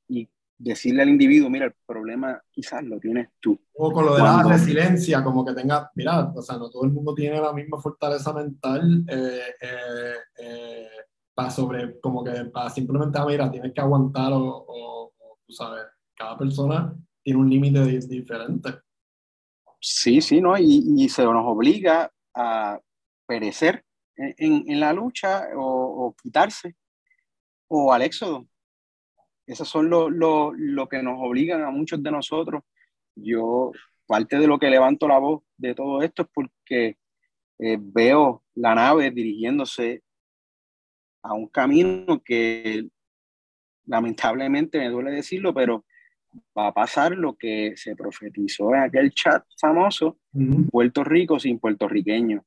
[0.07, 0.29] y
[0.63, 3.59] decirle al individuo, mira, el problema quizás lo tienes tú.
[3.73, 6.91] O con lo de la resiliencia, como que tenga, mira, o sea, no todo el
[6.91, 10.87] mundo tiene la misma fortaleza mental eh, eh, eh,
[11.33, 15.13] para sobre, como que para simplemente, ah, mira, tienes que aguantar o, o,
[15.45, 15.83] tú sabes,
[16.15, 18.69] cada persona tiene un límite diferente.
[19.79, 20.57] Sí, sí, ¿no?
[20.57, 22.79] Y, y, se nos obliga a
[23.25, 23.83] perecer
[24.15, 26.75] en, en la lucha o, o, quitarse
[27.67, 28.47] o al éxodo.
[29.45, 32.63] Esos son lo, lo, lo que nos obligan a muchos de nosotros.
[33.15, 33.71] Yo,
[34.07, 36.97] parte de lo que levanto la voz de todo esto es porque
[37.59, 40.03] eh, veo la nave dirigiéndose
[41.21, 42.87] a un camino que
[43.85, 45.85] lamentablemente me duele decirlo, pero
[46.57, 50.17] va a pasar lo que se profetizó en aquel chat famoso,
[50.71, 52.43] Puerto Rico sin puertorriqueños.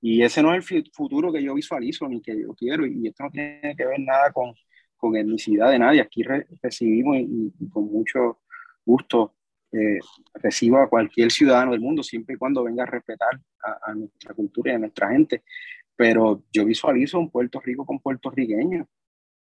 [0.00, 2.86] Y ese no es el futuro que yo visualizo ni que yo quiero.
[2.86, 4.54] Y esto no tiene que ver nada con,
[4.98, 6.02] con etnicidad de nadie.
[6.02, 8.40] Aquí recibimos y, con mucho
[8.84, 9.34] gusto
[9.72, 9.98] eh,
[10.34, 14.34] recibo a cualquier ciudadano del mundo, siempre y cuando venga a respetar a, a, nuestra
[14.34, 15.42] cultura y a nuestra gente.
[15.96, 18.86] Pero yo visualizo un Puerto Rico con puertorriqueños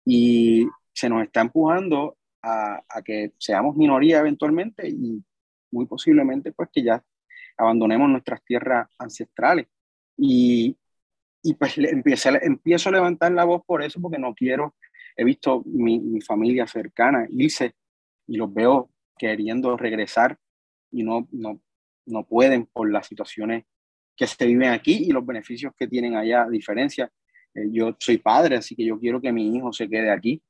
[0.05, 5.23] y se nos está empujando a, a, que seamos minoría eventualmente y
[5.71, 7.03] muy posiblemente pues que ya
[7.57, 9.67] abandonemos nuestras tierras ancestrales.
[10.17, 10.77] Y,
[11.43, 14.75] y pues empiezo, empiezo a levantar la voz por eso, porque no quiero,
[15.19, 17.75] he visto mi, mi familia cercana irse
[18.27, 20.39] y los veo queriendo regresar
[20.93, 21.61] y no, no,
[22.07, 23.65] no pueden por las situaciones
[24.17, 26.43] que se viven aquí y los beneficios que tienen allá.
[26.43, 27.11] A diferencia,
[27.55, 30.41] eh, yo soy padre, así que yo quiero que mi hijo se quede aquí.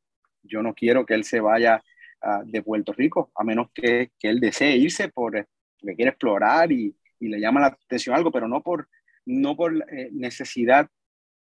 [0.43, 1.83] Yo no quiero que él se vaya
[2.23, 5.47] uh, de Puerto Rico, a menos que, que él desee irse porque
[5.81, 8.89] quiere explorar y, y, le llama la atención algo, pero no por,
[9.27, 10.89] no por eh, necesidad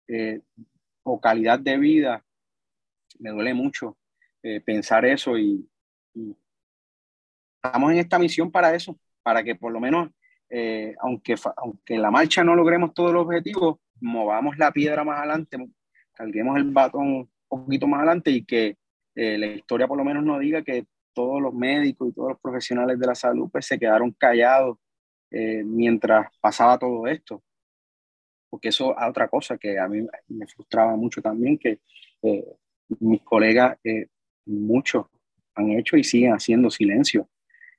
[0.08, 0.40] eh,
[1.02, 2.24] o calidad de vida.
[3.18, 3.96] Me duele mucho
[4.42, 5.68] eh, pensar eso y,
[6.14, 6.36] y,
[7.62, 10.10] estamos en esta misión para eso, para que por lo menos,
[10.50, 15.18] eh, aunque, aunque en la marcha no logremos todos los objetivos, movamos la piedra más
[15.18, 15.58] adelante,
[16.12, 18.76] carguemos el batón un poquito más adelante y que
[19.14, 22.40] eh, la historia por lo menos no diga que todos los médicos y todos los
[22.40, 24.78] profesionales de la salud pues, se quedaron callados
[25.30, 27.42] eh, mientras pasaba todo esto.
[28.50, 31.80] Porque eso es otra cosa que a mí me frustraba mucho también, que
[32.22, 32.44] eh,
[33.00, 34.08] mis colegas, eh,
[34.46, 35.06] muchos
[35.54, 37.28] han hecho y siguen haciendo silencio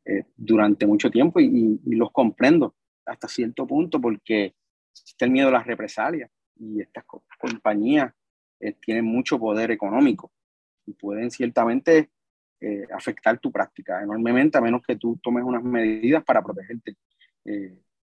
[0.05, 4.53] eh, durante mucho tiempo y, los comprendo hasta cierto punto porque
[4.93, 7.05] está el miedo a las represalias y estas
[7.39, 8.13] compañías
[8.59, 10.31] eh, tienen mucho poder económico
[10.85, 12.09] y pueden ciertamente
[12.59, 16.97] eh, afectar tu práctica enormemente a menos que tú tomes unas medidas para protegerte.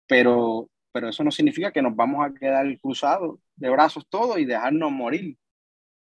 [0.06, 4.44] Pero, pero eso no significa que nos vamos a quedar cruzados de brazos todos y
[4.44, 5.36] dejarnos morir.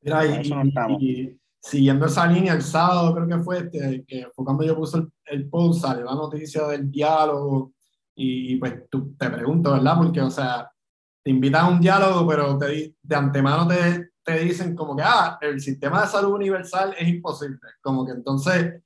[0.04, 1.00] Mira, y, no.
[1.00, 4.98] Y, siguiendo esa línea, el sábado creo que fue, este, que fue cuando yo puse
[4.98, 7.74] el, el post, salió la noticia del diálogo
[8.16, 9.98] y pues tú, te pregunto, ¿verdad?
[9.98, 10.70] Porque, o sea,
[11.24, 15.38] te invitan a un diálogo, pero te, de antemano te, te dicen como que, ah,
[15.42, 17.60] el sistema de salud universal es imposible.
[17.82, 18.82] Como que entonces,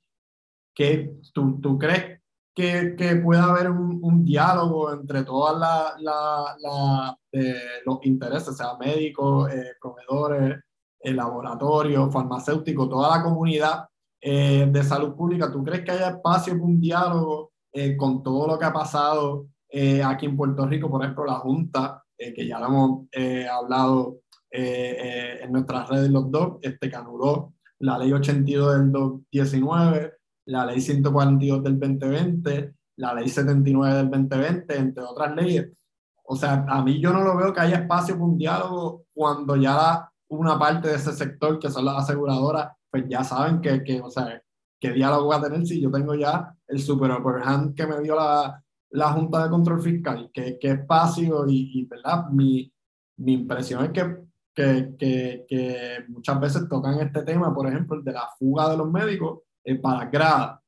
[0.74, 2.20] ¿qué, tú, ¿tú crees
[2.54, 8.56] que, que pueda haber un, un, diálogo entre todos la, la, la, eh, los intereses,
[8.56, 10.60] sea médicos, eh, proveedores,
[11.00, 13.84] el laboratorio, farmacéutico, toda la comunidad
[14.20, 18.48] eh, de salud pública, ¿tú crees que haya espacio para un diálogo eh, con todo
[18.48, 20.90] lo que ha pasado eh, aquí en Puerto Rico?
[20.90, 24.18] Por ejemplo, la Junta, eh, que ya lo hemos eh, hablado
[24.50, 30.12] eh, en nuestras redes los dos, este, que anuló la ley 82 del 2019,
[30.46, 35.86] la ley 142 del 2020, la ley 79 del 2020, entre otras leyes.
[36.24, 39.54] O sea, a mí yo no lo veo que haya espacio para un diálogo cuando
[39.54, 43.82] ya la, una parte de ese sector, que son las aseguradoras, pues ya saben que,
[43.82, 44.42] que o sea,
[44.80, 48.00] qué diálogo va a tener si yo tengo ya el super upper hand que me
[48.00, 52.28] dio la, la Junta de Control Fiscal, qué, qué espacio y, y, ¿verdad?
[52.30, 52.72] Mi,
[53.18, 54.16] mi impresión es que,
[54.54, 58.76] que, que, que, muchas veces tocan este tema, por ejemplo, el de la fuga de
[58.76, 60.62] los médicos eh, para grada,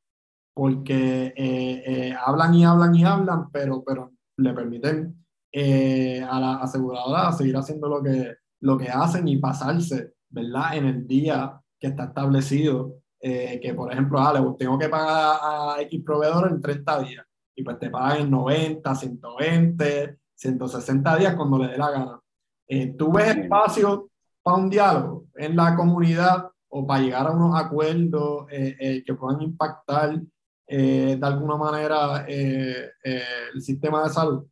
[0.54, 6.56] porque eh, eh, hablan y hablan y hablan, pero, pero le permiten eh, a la
[6.56, 10.76] aseguradora seguir haciendo lo que, lo que hacen y pasarse, ¿verdad?
[10.76, 15.76] En el día que está establecido, eh, que por ejemplo, ah, tengo que pagar a
[15.80, 21.58] X proveedor en 30 días y pues te pagan en 90, 120, 160 días cuando
[21.58, 22.20] le dé la gana.
[22.66, 24.10] Eh, ¿Tú ves espacio
[24.42, 29.14] para un diálogo en la comunidad o para llegar a unos acuerdos eh, eh, que
[29.14, 30.20] puedan impactar
[30.66, 34.46] de alguna manera el sistema de salud?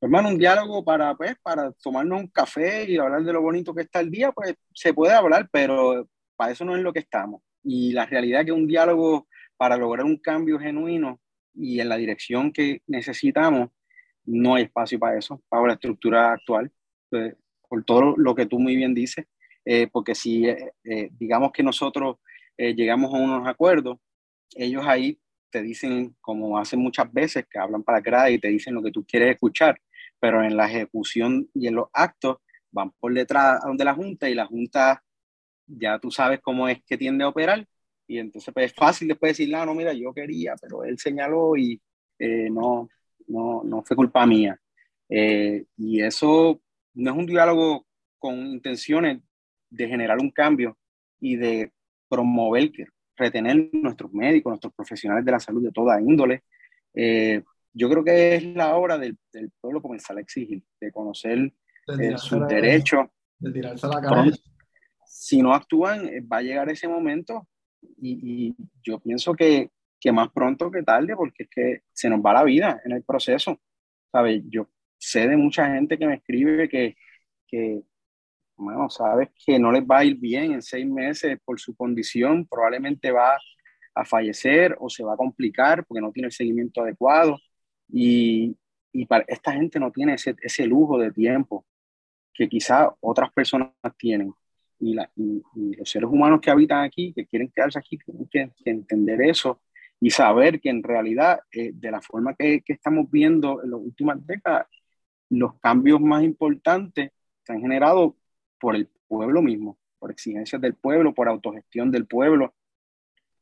[0.00, 3.82] Hermano, un diálogo para, pues, para tomarnos un café y hablar de lo bonito que
[3.82, 7.42] está el día, pues se puede hablar, pero para eso no es lo que estamos.
[7.64, 11.20] Y la realidad es que un diálogo para lograr un cambio genuino
[11.54, 13.70] y en la dirección que necesitamos,
[14.24, 16.70] no hay espacio para eso, para la estructura actual,
[17.10, 17.34] pues,
[17.68, 19.26] por todo lo que tú muy bien dices,
[19.64, 22.16] eh, porque si eh, eh, digamos que nosotros
[22.56, 23.98] llegamos a unos acuerdos,
[24.56, 28.74] ellos ahí te dicen, como hacen muchas veces, que hablan para atrás y te dicen
[28.74, 29.80] lo que tú quieres escuchar,
[30.20, 32.38] pero en la ejecución y en los actos
[32.70, 35.02] van por detrás donde la Junta y la Junta
[35.66, 37.66] ya tú sabes cómo es que tiende a operar
[38.06, 41.56] y entonces pues, es fácil después decir, no, no, mira, yo quería, pero él señaló
[41.56, 41.80] y
[42.18, 42.88] no,
[43.28, 44.58] no, no fue culpa mía.
[45.08, 46.60] y eso
[46.94, 47.86] no es un diálogo
[48.18, 49.20] con intenciones
[49.70, 50.76] de generar un cambio
[51.20, 51.72] y de
[52.08, 52.70] promover,
[53.16, 56.42] retener nuestros médicos, nuestros profesionales de la salud de toda índole.
[56.94, 61.52] Eh, yo creo que es la hora del, del pueblo comenzar a exigir, de conocer
[61.86, 63.06] eh, sus derechos.
[63.38, 64.42] De tirarse a la cabeza.
[65.06, 67.48] Si no actúan, eh, va a llegar ese momento
[67.98, 72.20] y, y yo pienso que, que, más pronto que tarde, porque es que se nos
[72.20, 73.60] va la vida en el proceso.
[74.10, 74.42] ¿Sabe?
[74.48, 76.96] Yo sé de mucha gente que me escribe que,
[77.46, 77.82] que
[78.56, 82.46] bueno, sabes que no les va a ir bien en seis meses por su condición,
[82.46, 83.38] probablemente va
[83.94, 87.38] a fallecer o se va a complicar porque no tiene el seguimiento adecuado.
[87.90, 88.56] Y,
[88.92, 91.64] y para esta gente no tiene ese, ese lujo de tiempo
[92.38, 94.32] que quizá otras personas tienen.
[94.80, 99.60] Y, los seres humanos que habitan aquí, que quieren quedarse aquí, tienen que, entender eso
[100.00, 103.80] y saber que en realidad, eh, de la forma que, que, estamos viendo en las
[103.80, 104.68] últimas décadas,
[105.30, 107.10] los cambios más importantes
[107.42, 108.16] se han generado
[108.60, 112.54] por el pueblo mismo, por exigencias del pueblo, por autogestión del pueblo.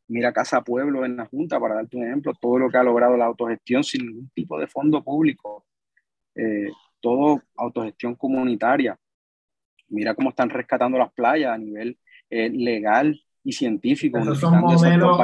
[0.08, 3.16] Mira Casa Pueblo en la Junta, para darte un ejemplo, todo lo que ha logrado
[3.16, 5.64] la autogestión sin ningún tipo de fondo público,
[6.34, 6.68] eh,
[7.00, 8.98] todo autogestión comunitaria.
[9.88, 11.98] Mira cómo están rescatando las playas a nivel
[12.30, 14.18] eh, legal y científico.
[14.18, 15.20] Esos son, modelos,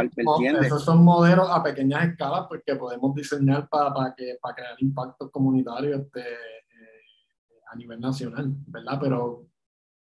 [0.60, 4.76] esos son modelos a pequeñas escalas porque pues, podemos diseñar para, para, que, para crear
[4.78, 8.98] impactos comunitarios este, eh, a nivel nacional, ¿verdad?
[9.00, 9.46] Pero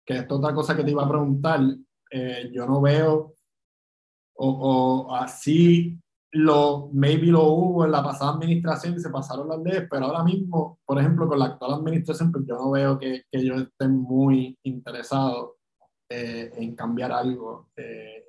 [0.04, 1.60] que es otra cosa que te iba a preguntar,
[2.10, 3.34] eh, yo no veo,
[4.40, 5.98] o, o, así
[6.30, 10.22] lo, maybe lo hubo en la pasada administración y se pasaron las leyes, pero ahora
[10.22, 13.96] mismo, por ejemplo, con la actual administración, pues yo no veo que, que ellos estén
[13.96, 15.54] muy interesados
[16.10, 18.24] eh, en cambiar algo eh,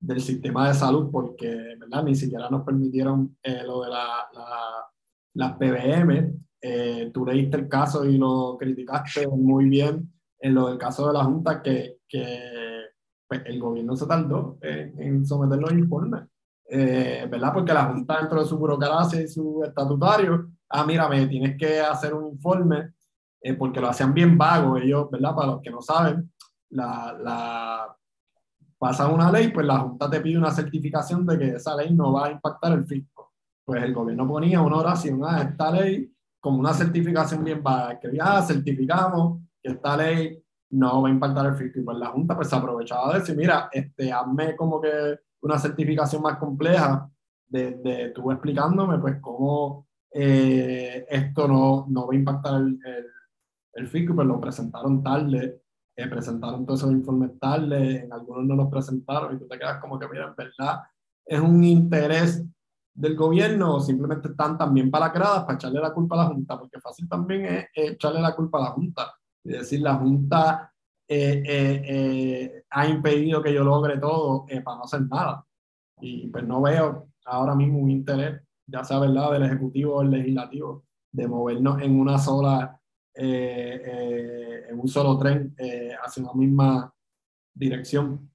[0.00, 2.04] del sistema de salud, porque ¿verdad?
[2.04, 4.86] ni siquiera nos permitieron lo de la, la,
[5.34, 7.12] las PBM.
[7.12, 11.24] tú leíste el caso y lo criticaste muy bien en lo del caso de la
[11.24, 12.73] Junta, que, que
[13.38, 16.22] pues, el gobierno se tardó en, someter los informes,
[16.68, 17.52] eh, ¿verdad?
[17.52, 21.80] Porque la Junta, dentro de su burocracia y su estatutario, ah, mira, me tienes que
[21.80, 22.92] hacer un informe,
[23.40, 25.34] eh, porque lo hacían bien vago ellos, ¿verdad?
[25.34, 26.32] Para los que no saben,
[26.70, 27.96] la, la
[29.10, 32.26] una ley, pues la Junta te pide una certificación de que esa ley no va
[32.26, 33.32] a impactar el fisco.
[33.64, 38.14] Pues el gobierno ponía una oración a esta ley como una certificación bien vaga, que
[38.14, 40.43] ya certificamos que esta ley
[40.74, 41.80] no va a impactar el fisco.
[41.80, 45.58] Y pues la Junta pues se aprovechaba de decir, mira, este, hazme como que una
[45.58, 47.08] certificación más compleja
[47.46, 52.78] de, de tú explicándome pues cómo eh, esto no, no, va a impactar el,
[53.74, 54.12] el, fisco.
[54.12, 55.62] Y pues lo presentaron tarde,
[55.96, 59.80] eh, presentaron todos esos informes tarde, en algunos no los presentaron y tú te quedas
[59.80, 60.80] como que, mira, en verdad
[61.26, 62.44] es un interés
[62.92, 67.08] del gobierno simplemente están también para para echarle la culpa a la Junta, porque fácil
[67.08, 69.12] también es echarle la culpa a la Junta
[69.44, 70.72] es decir, la Junta
[71.06, 75.46] eh, eh, eh, ha impedido que yo logre todo para no hacer nada.
[76.00, 80.10] Y pues no veo ahora mismo un interés, ya sea verdad, del Ejecutivo o del
[80.10, 82.80] Legislativo, de movernos en una sola,
[83.14, 85.54] en un solo tren
[86.02, 86.94] hacia una misma
[87.54, 88.30] dirección.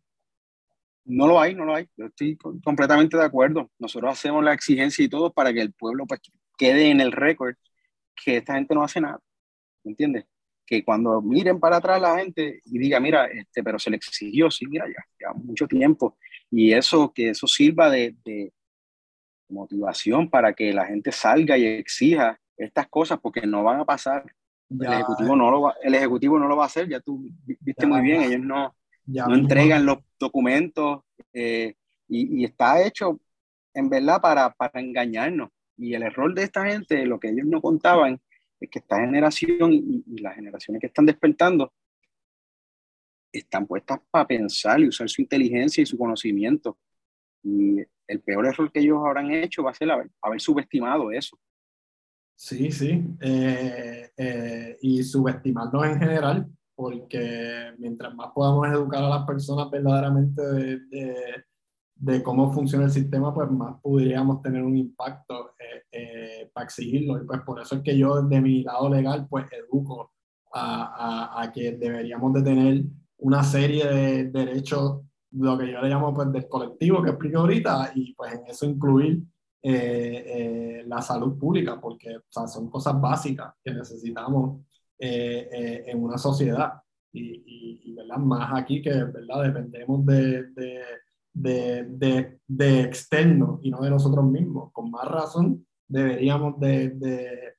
[1.05, 1.89] No lo hay, no lo hay.
[1.97, 3.69] Yo estoy completamente de acuerdo.
[3.79, 6.21] Nosotros hacemos la exigencia y todo para que el pueblo pues,
[6.57, 7.55] quede en el récord
[8.15, 9.19] que esta gente no hace nada.
[9.83, 10.25] ¿Me entiendes?
[10.69, 14.51] Que cuando miren para atrás la gente y diga, mira, este, pero se le exigió,
[14.51, 16.15] sí, mira, ya, ya mucho tiempo.
[16.51, 18.53] Y eso, que eso sirva de, de,
[19.49, 24.23] motivación para que la gente salga y exija estas cosas, porque no van a pasar.
[24.69, 27.27] el, ejecutivo no lo va, el Ejecutivo no lo va a hacer, ya tú
[27.61, 28.75] viste muy bien, ellos no,
[29.07, 31.01] no entregan los documentos
[31.33, 31.73] eh,
[32.07, 33.19] y, y, está hecho
[33.73, 35.49] en verdad para, para engañarnos.
[35.77, 38.21] Y el error de esta gente, lo que ellos no contaban,
[38.59, 41.71] es que esta generación y, las generaciones que están despertando
[43.31, 46.77] están puestas para pensar y usar su inteligencia y su conocimiento.
[47.43, 51.37] Y el peor error que ellos habrán hecho va a ser haber, subestimado eso.
[52.35, 53.03] Sí, sí.
[53.21, 60.41] Eh, eh, y subestimarnos en general, porque mientras más podamos educar a las personas verdaderamente
[60.41, 61.45] de, de,
[62.23, 65.51] cómo funciona el sistema, pues más podríamos tener un impacto
[65.91, 67.21] eh, para exigirlo.
[67.21, 70.11] Y pues por eso es que yo, de mi lado legal, pues educo
[70.53, 72.83] a, a, a que deberíamos de tener
[73.17, 77.91] una serie de derechos, lo que yo le llamo pues del colectivo que explico ahorita,
[77.95, 79.23] y pues en eso incluir
[79.61, 84.61] eh, eh, la salud pública, porque o sea, son cosas básicas que necesitamos
[84.97, 86.73] eh, en una sociedad.
[87.11, 88.17] Y, y, ¿verdad?
[88.17, 89.43] más aquí que ¿verdad?
[89.43, 90.81] dependemos de, de,
[91.33, 94.71] de, de, externos y no de nosotros mismos.
[94.71, 97.55] Con más razón deberíamos de,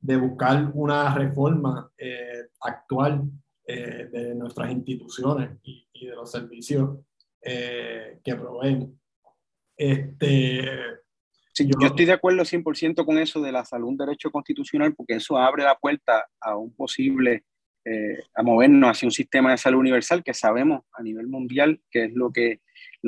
[0.00, 1.90] buscar una reforma
[2.60, 3.30] actual
[3.66, 6.98] de nuestras instituciones y, y de los servicios
[7.40, 8.98] que proveen.
[9.76, 10.62] Este,
[11.54, 15.36] yo, estoy de acuerdo 100% con eso de la salud, un derecho constitucional, porque eso
[15.36, 17.44] abre la puerta a un posible,
[17.84, 22.04] eh, a movernos hacia un sistema de salud universal que sabemos a nivel mundial que
[22.04, 22.60] es lo que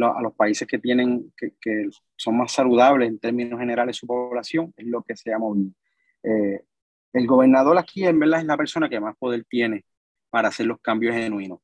[0.03, 4.73] a los países que tienen, que, que, son más saludables en términos generales su población,
[4.77, 5.71] es lo que se ha movido.
[6.23, 6.65] Eh,
[7.13, 9.85] el gobernador aquí en verdad es la persona que más poder tiene
[10.31, 11.61] para hacer los cambios genuinos.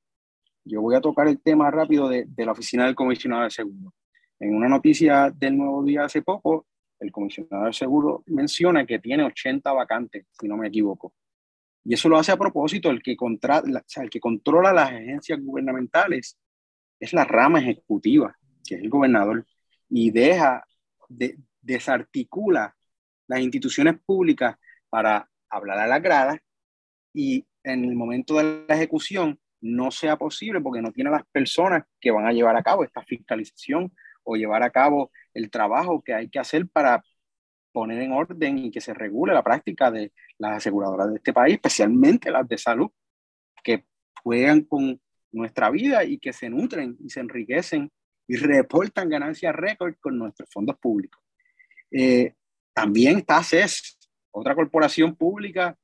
[0.65, 3.93] Yo voy a tocar el tema rápido de, de la oficina del comisionado de seguro.
[4.39, 6.67] En una noticia del Nuevo Día hace poco,
[7.01, 11.13] el comisionado de seguro menciona que tiene 80 vacantes, si no me equivoco.
[11.85, 13.63] Y eso lo hace a propósito, el que, contra,
[13.97, 16.39] el que controla las agencias gubernamentales
[17.01, 19.47] es la rama ejecutiva, que es el gobernador,
[19.89, 20.65] y deja,
[21.09, 22.77] de, desarticula
[23.27, 24.57] las instituciones públicas
[24.89, 26.41] para hablar a la grada
[27.13, 31.85] y en el momento de la ejecución no sea posible porque no tiene las personas
[32.01, 33.93] que van a llevar a cabo esta fiscalización
[34.23, 37.03] o llevar a cabo el trabajo que hay que hacer para
[37.73, 41.55] poner en orden y que se regule la práctica de las aseguradoras de este país,
[41.55, 42.91] especialmente las de salud,
[43.63, 43.85] que
[44.23, 45.01] juegan con
[45.33, 47.91] nuestra vida y que se nutren y se enriquecen
[48.27, 51.23] y reportan ganancias récord con nuestros fondos públicos.
[51.91, 52.35] Eh,
[52.73, 53.99] también está ACES,
[54.31, 55.77] otra corporación pública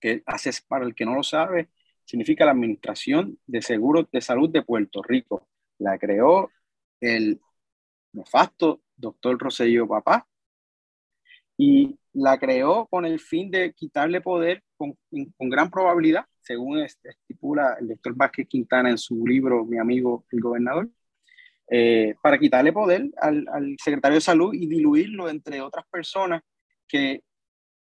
[0.00, 1.70] que ACES, para el que no lo sabe,
[2.04, 5.48] significa la Administración de Seguros de Salud de Puerto Rico.
[5.78, 6.50] La creó
[7.00, 7.40] el
[8.12, 10.28] nefasto doctor Rosello Papá,
[11.56, 14.96] y la creó con el fin de quitarle poder con
[15.38, 20.88] gran probabilidad, según estipula el doctor Vázquez Quintana en su libro Mi amigo el gobernador,
[21.70, 26.42] eh, para quitarle poder al, al, secretario de salud y diluirlo entre otras personas
[26.86, 27.22] que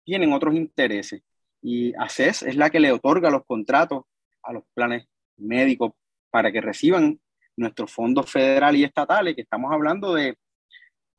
[0.05, 1.21] tienen otros intereses.
[1.61, 4.05] Y ACES es la que le otorga los contratos
[4.43, 5.91] a los planes médicos
[6.29, 7.19] para que reciban
[7.57, 10.37] nuestros fondos federales y estatales, que estamos hablando de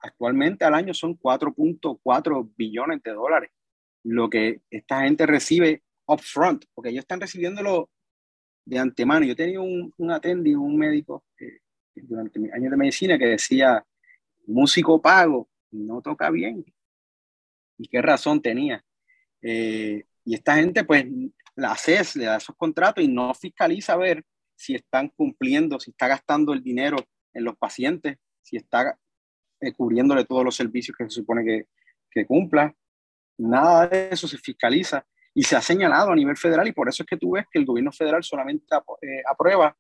[0.00, 3.50] actualmente al año son 4.4 billones de dólares,
[4.04, 7.90] lo que esta gente recibe upfront, porque ellos están recibiéndolo
[8.64, 9.24] de antemano.
[9.24, 11.24] Yo tenía un, un atendido, un médico
[11.94, 13.84] durante mis años de medicina que decía,
[14.46, 16.64] músico pago, no toca bien.
[17.78, 18.84] ¿Y qué razón tenía?
[19.42, 21.06] Eh, y esta gente, pues,
[21.54, 24.24] la CES le da esos contratos y no fiscaliza a ver
[24.56, 26.98] si están cumpliendo, si está gastando el dinero
[27.32, 28.98] en los pacientes, si está
[29.61, 31.66] eh, cubriéndole todos los servicios que se supone que,
[32.11, 32.74] que cumpla.
[33.38, 37.02] Nada de eso se fiscaliza y se ha señalado a nivel federal y por eso
[37.02, 38.66] es que tú ves que el gobierno federal solamente
[39.02, 39.76] eh, aprueba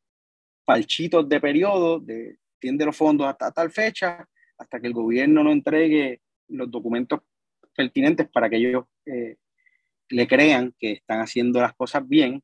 [0.64, 4.26] palchitos de periodo, de, tiende los fondos hasta tal fecha,
[4.58, 7.20] hasta que el gobierno no entregue los documentos
[7.74, 9.36] pertinentes para que ellos eh,
[10.10, 12.42] le crean que están haciendo las cosas bien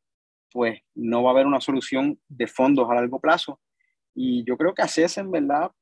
[0.55, 3.61] pues no va a haber una solución de fondos a largo plazo.
[4.15, 5.73] Y yo creo que ACES, en verdad,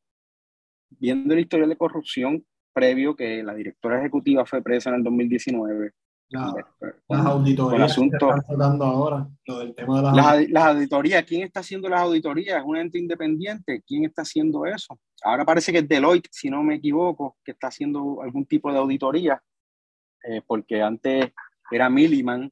[0.89, 5.93] viendo el historial de corrupción previo, que la directora ejecutiva fue presa en el 2019.
[6.33, 11.25] Las auditorías asunto, que están ahora, lo del tema de las, las, auditorías.
[11.25, 12.59] ¿Quién está haciendo las auditorías?
[12.59, 13.83] ¿Es un ente independiente?
[13.87, 14.99] ¿Quién está haciendo eso?
[15.23, 18.79] Ahora parece que es Deloitte, si no me equivoco, que está haciendo algún tipo de
[18.79, 19.43] auditoría,
[20.25, 21.33] eh, porque antes
[21.71, 22.51] era Milliman,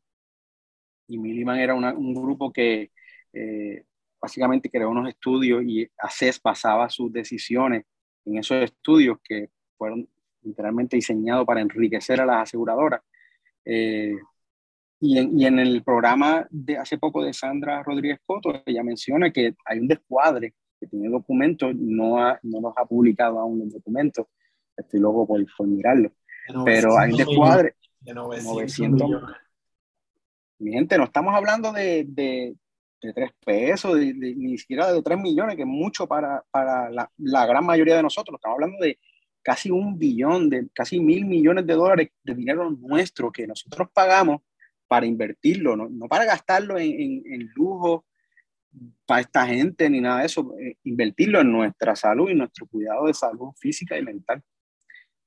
[1.09, 2.93] y Milliman era un grupo que
[3.33, 3.85] eh,
[4.21, 7.85] básicamente creó unos estudios y ACES basaba sus decisiones
[8.25, 10.09] en esos estudios que fueron
[10.43, 13.01] literalmente diseñados para enriquecer a las aseguradoras.
[13.73, 14.17] Eh,
[14.99, 19.31] y, en, y, en, el programa de hace poco de Sandra Rodríguez Coto, ella menciona
[19.31, 24.27] que hay un descuadre que tiene documentos, no, no los ha publicado aún los documentos,
[24.77, 26.11] estoy loco por, por mirarlo,
[26.65, 29.09] pero hay un descuadre de 900,
[30.59, 32.57] mi gente, no estamos hablando de, de,
[33.01, 37.47] de tres pesos, ni siquiera de tres millones, que es mucho para, para la, la,
[37.47, 38.35] gran mayoría de nosotros.
[38.37, 38.99] Estamos hablando de
[39.43, 44.43] casi un billón, de casi mil millones de dólares de dinero nuestro que nosotros pagamos
[44.89, 48.05] para invertirlo, no, no para gastarlo en, en, lujo
[49.07, 53.07] para esta gente ni nada de eso, eh, invertirlo en nuestra salud y nuestro cuidado
[53.07, 54.43] de salud física y mental.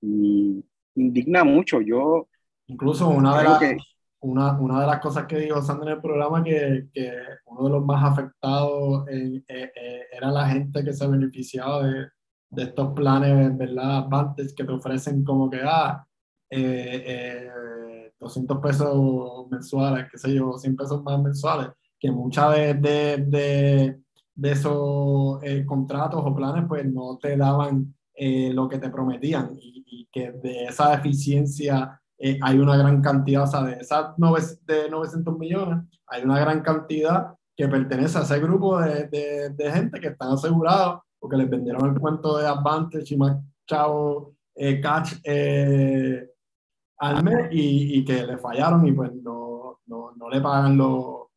[0.01, 0.63] Y
[0.95, 1.81] indigna mucho.
[1.81, 2.27] Yo.
[2.67, 3.61] Incluso una de, las,
[4.19, 7.13] una, una, de las cosas que dijo Sandra en el programa, que, que
[7.45, 12.07] uno de los más afectados eh, eh, era la gente que se beneficiaba de,
[12.53, 14.07] de estos planes, ¿verdad?
[14.11, 16.05] Antes que te ofrecen como que, ah,
[18.23, 23.99] 200 pesos mensuales, qué sé yo, 100 pesos más mensuales, que muchas de, de,
[24.35, 29.57] de, esos eh, contratos o planes pues no te daban eh, lo que te prometían
[29.59, 34.15] y, que de esa eficiencia eh, hay una gran cantidad, o sea, de esas
[34.65, 39.99] de 900 millones, hay una gran cantidad que pertenece a ese grupo de, de, gente
[39.99, 44.35] que están asegurados porque les vendieron el cuento de Advantage y más chavo
[44.81, 45.13] catch
[46.97, 51.31] al mes y, y, que le fallaron y pues no, no, no le pagan lo,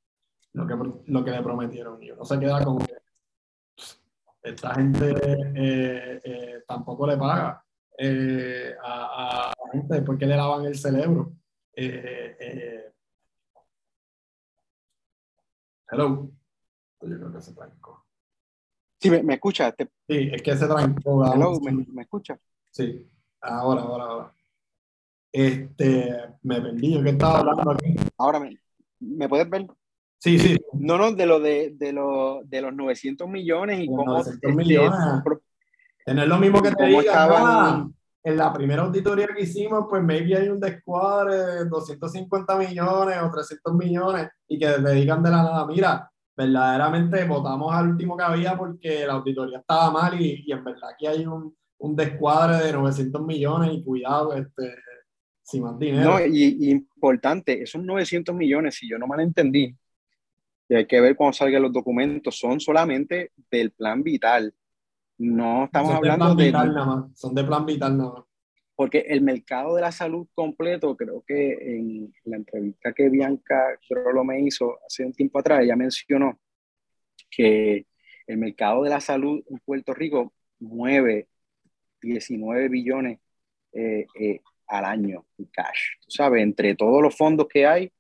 [0.55, 0.75] lo, que,
[1.07, 2.03] lo que le prometieron.
[2.03, 2.97] Y uno se queda como que
[4.43, 5.15] esta gente
[5.55, 7.65] eh, eh, tampoco le paga
[7.97, 11.33] eh, a, a, la gente después que le lavan el cerebro.
[11.73, 12.93] hello.
[17.03, 18.06] Yo creo que se trancó.
[19.07, 19.73] Sí, me, me escucha.
[19.79, 21.33] Sí, es que se trancó.
[21.33, 22.37] Hello, ¿me, ¿me escucha?
[22.73, 23.07] Sí,
[23.41, 24.33] ahora, ahora, ahora.
[25.31, 27.95] Este, me perdí, ¿yo qué estaba hablando aquí?
[28.19, 28.59] Ahora, ¿me,
[28.99, 29.69] ¿me puedes ver?
[30.19, 30.57] Sí, sí.
[30.73, 34.07] No, no, de, lo de, de, lo, de los 900 millones y cómo...
[34.07, 34.99] 900 este, millones.
[36.05, 37.95] Tener lo mismo que te diga, estaban...
[38.25, 43.31] en la primera auditoría que hicimos, pues maybe hay un descuadre de 250 millones o
[43.31, 48.25] 300 millones y que te digan de la nada, mira, verdaderamente votamos al último que
[48.25, 52.65] había porque la auditoría estaba mal y, y en verdad aquí hay un, un descuadre
[52.65, 54.75] de 900 millones y cuidado, este,
[55.43, 56.11] sin más dinero.
[56.11, 59.75] No, y, importante, esos 900 millones, si yo no mal entendí,
[60.69, 64.53] y hay que ver cuando salgan los documentos, son solamente del plan vital.
[65.19, 66.47] No estamos hablando de...
[66.47, 67.19] Vital nada más.
[67.19, 68.25] Son de plan vital nada más.
[68.77, 74.23] Porque el mercado de la salud completo, creo que en la entrevista que Bianca lo
[74.23, 76.39] me hizo hace un tiempo atrás, ella mencionó
[77.31, 77.87] que
[78.27, 81.29] el mercado de la salud en Puerto Rico mueve
[82.03, 83.19] 19 billones
[83.73, 85.97] eh, eh, al año en cash.
[86.01, 87.93] Tú sabes, entre todos los fondos que hay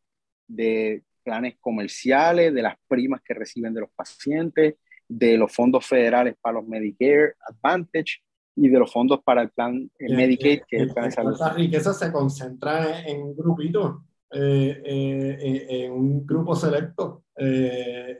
[0.46, 4.76] de planes comerciales, de las primas que reciben de los pacientes,
[5.08, 8.20] de los fondos federales para los Medicare Advantage
[8.56, 11.36] y de los fondos para el plan Medicaid, que es el plan de salud.
[11.54, 18.18] Riqueza se concentra en un grupito, eh, eh, en un grupo selecto, eh,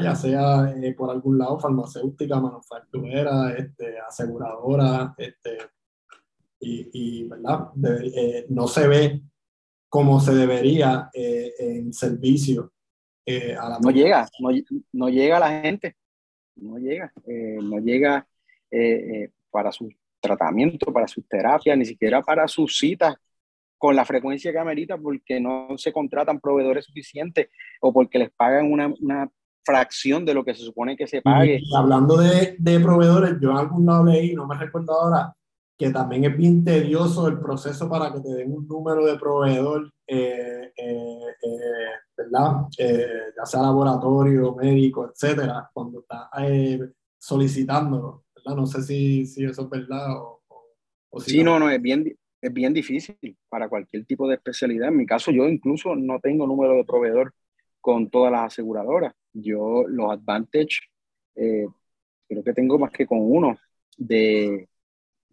[0.00, 5.58] ya sea por algún lado farmacéutica, manufacturera, este, aseguradora, este,
[6.60, 7.68] y, ¿verdad?
[8.14, 9.22] Eh, no se ve
[9.88, 12.72] como se debería eh, en servicio
[13.26, 14.50] eh, a la No llega, no,
[14.92, 15.96] no, llega a la gente,
[16.56, 18.26] no llega, no llega
[19.50, 19.88] para su
[20.20, 23.14] tratamiento, para sus terapias, ni siquiera para sus citas
[23.78, 27.48] con la frecuencia que amerita porque no se contratan proveedores suficientes
[27.80, 29.30] o porque les pagan una, una
[29.64, 31.62] fracción de lo que se supone que se pague.
[31.74, 35.34] hablando de, de, proveedores, yo en algún lado leí, no me recuerdo ahora,
[35.80, 39.90] que también es bien tedioso el proceso para que te den un número de proveedor,
[40.06, 42.66] eh, eh, eh, ¿verdad?
[42.78, 46.28] ya sea laboratorio, médico, etcétera, cuando estás
[47.18, 48.56] solicitándolo, ¿verdad?
[48.56, 50.42] No sé si, si, eso es verdad o,
[51.10, 53.16] o si Sí, no, no, es bien, es bien difícil
[53.48, 54.88] para cualquier tipo de especialidad.
[54.88, 57.34] En mi caso, yo incluso no tengo número de proveedor
[57.80, 59.14] con todas las aseguradoras.
[59.32, 60.80] Yo los Advantage,
[61.34, 63.58] creo que tengo más que con uno
[63.96, 64.68] de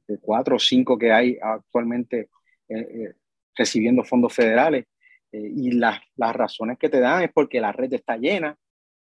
[0.07, 2.29] de cuatro o cinco que hay actualmente
[2.69, 3.13] eh, eh,
[3.55, 4.85] recibiendo fondos federales.
[5.31, 8.57] Eh, y las, las razones que te dan es porque la red está llena,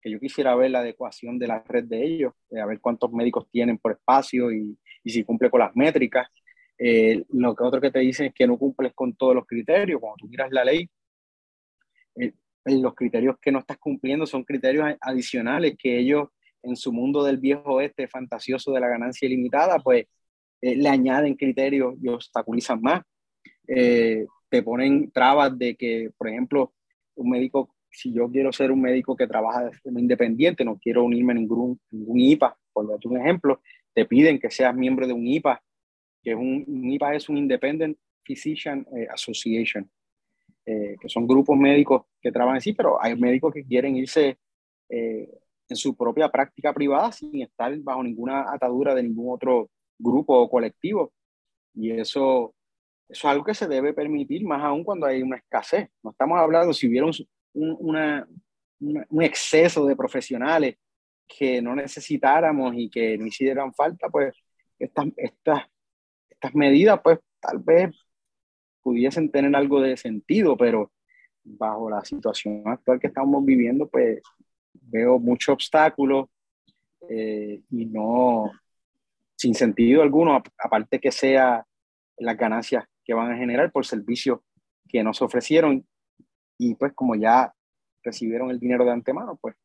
[0.08, 3.48] que yo quisiera ver la adecuación de la red de ellos, a ver cuántos médicos
[3.50, 6.28] tienen por espacio y, y si cumple con las métricas.
[7.30, 10.00] lo que otro que te dicen es que no cumples con todos los criterios.
[10.00, 10.88] Cuando tú miras la ley,
[12.64, 16.28] los criterios que no estás cumpliendo son criterios adicionales que ellos
[16.62, 20.06] en su mundo del viejo oeste fantasioso de la ganancia ilimitada, pues
[20.60, 23.02] eh, le añaden criterios y obstaculizan más.
[23.66, 26.72] Eh, te ponen trabas de que, por ejemplo,
[27.14, 31.02] un médico, si yo quiero ser un médico que trabaja de forma independiente, no quiero
[31.02, 33.60] unirme a ningún, ningún IPA, por darte un ejemplo,
[33.92, 35.60] te piden que seas miembro de un IPA,
[36.22, 39.90] que es un, IPA es un Independent Physician eh, Association,
[40.64, 44.38] que son grupos médicos que trabajan así, pero hay médicos que quieren irse
[44.90, 50.50] en su propia práctica privada sin estar bajo ninguna atadura de ningún otro grupo o
[50.50, 51.12] colectivo.
[51.74, 52.54] Y eso,
[53.08, 55.88] eso es algo que se debe permitir, más aún cuando hay una escasez.
[56.02, 57.14] No estamos hablando si hubiera un,
[57.58, 60.76] un exceso de profesionales
[61.26, 64.34] que no necesitáramos y que no hicieran falta, pues
[64.78, 65.62] estas, estas,
[66.30, 67.94] estas medidas, pues tal vez
[68.82, 70.90] pudiesen tener algo de sentido, pero
[71.44, 74.22] bajo la situación actual que estamos viviendo, pues
[74.72, 76.28] veo muchos obstáculos
[77.08, 78.50] eh, y no,
[79.36, 81.64] sin sentido alguno, aparte que sea
[82.16, 84.40] las ganancias que van a generar por servicios
[84.88, 85.86] que nos ofrecieron
[86.58, 87.54] y pues como ya
[88.02, 89.56] recibieron el dinero de antemano, pues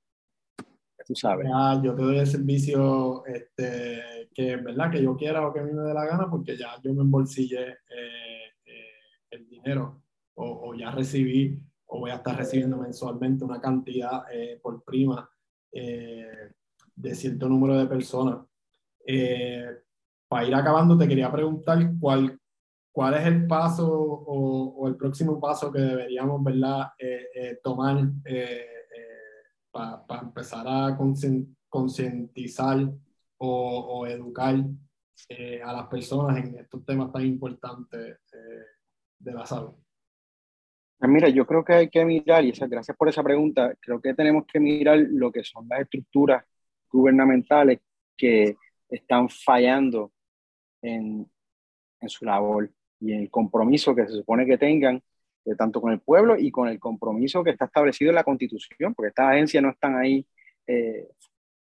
[1.05, 1.47] tú sabes.
[1.83, 4.91] yo te doy el servicio este, que, ¿verdad?
[4.91, 7.01] que yo quiera o que a mí me dé la gana porque ya yo me
[7.01, 8.91] embolsillé eh, eh,
[9.31, 10.01] el dinero
[10.35, 15.29] o, o, ya recibí o voy a estar recibiendo mensualmente una cantidad eh, por prima
[15.71, 18.45] de cierto número de personas.
[20.27, 22.39] para ir acabando, te quería preguntar cuál,
[22.93, 26.91] cuál es el paso o, o el próximo paso que deberíamos ¿verdad?
[27.61, 27.97] tomar
[29.73, 30.97] para empezar a
[31.67, 32.77] concientizar
[33.37, 34.55] o, educar
[35.29, 38.65] eh, a las personas en estos temas tan importantes eh,
[39.19, 39.73] de la salud?
[40.97, 43.99] Pues mira, yo creo que hay que mirar, y esa, gracias por esa pregunta, creo
[43.99, 46.45] que tenemos que mirar lo que son las estructuras
[46.89, 47.81] gubernamentales
[48.15, 48.55] que
[48.87, 50.13] están fallando
[50.81, 51.29] en,
[51.99, 52.71] en su labor
[53.03, 55.01] y el compromiso que se supone que tengan
[55.57, 59.09] tanto con el pueblo y con el compromiso que está establecido en la Constitución, porque
[59.09, 60.25] estas agencias no están ahí
[60.65, 61.09] eh,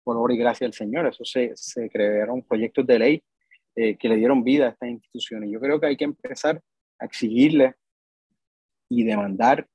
[0.04, 3.24] por obra y gracia del Señor, eso se, se crearon proyectos de ley
[3.76, 5.50] eh, que le dieron vida a estas instituciones.
[5.50, 6.62] Yo creo que hay que empezar
[7.00, 7.76] a exigirle
[8.90, 9.66] y demandar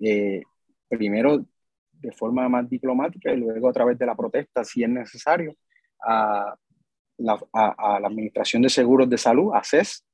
[0.00, 0.42] eh,
[0.88, 1.44] primero
[1.92, 5.54] de forma más diplomática y luego a través de la protesta, si es necesario,
[6.00, 6.56] a
[7.18, 10.04] la, a, a la Administración de Seguros de Salud, a CES,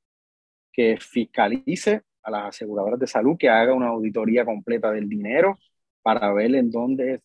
[0.80, 5.58] que fiscalice a las aseguradoras de salud que haga una auditoría completa del dinero
[6.00, 7.20] para ver en dónde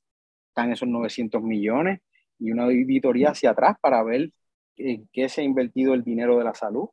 [0.49, 2.01] están esos 900 millones
[2.37, 4.31] y una auditoría hacia atrás para ver
[4.75, 6.89] en qué se ha invertido el dinero de la salud,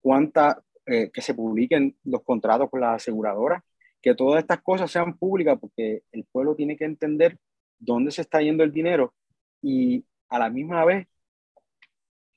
[0.00, 3.62] cuánta, eh, que se publiquen los contratos con las aseguradoras,
[4.00, 7.36] que todas estas cosas sean públicas porque el pueblo tiene que entender
[7.78, 9.12] dónde se está yendo el dinero
[9.60, 11.06] y a la misma vez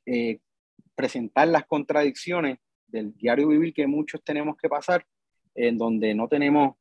[0.06, 0.40] eh,
[0.96, 2.60] presentar las contradicciones
[2.92, 5.06] del diario vivir que muchos tenemos que pasar,
[5.56, 6.76] en donde no tenemos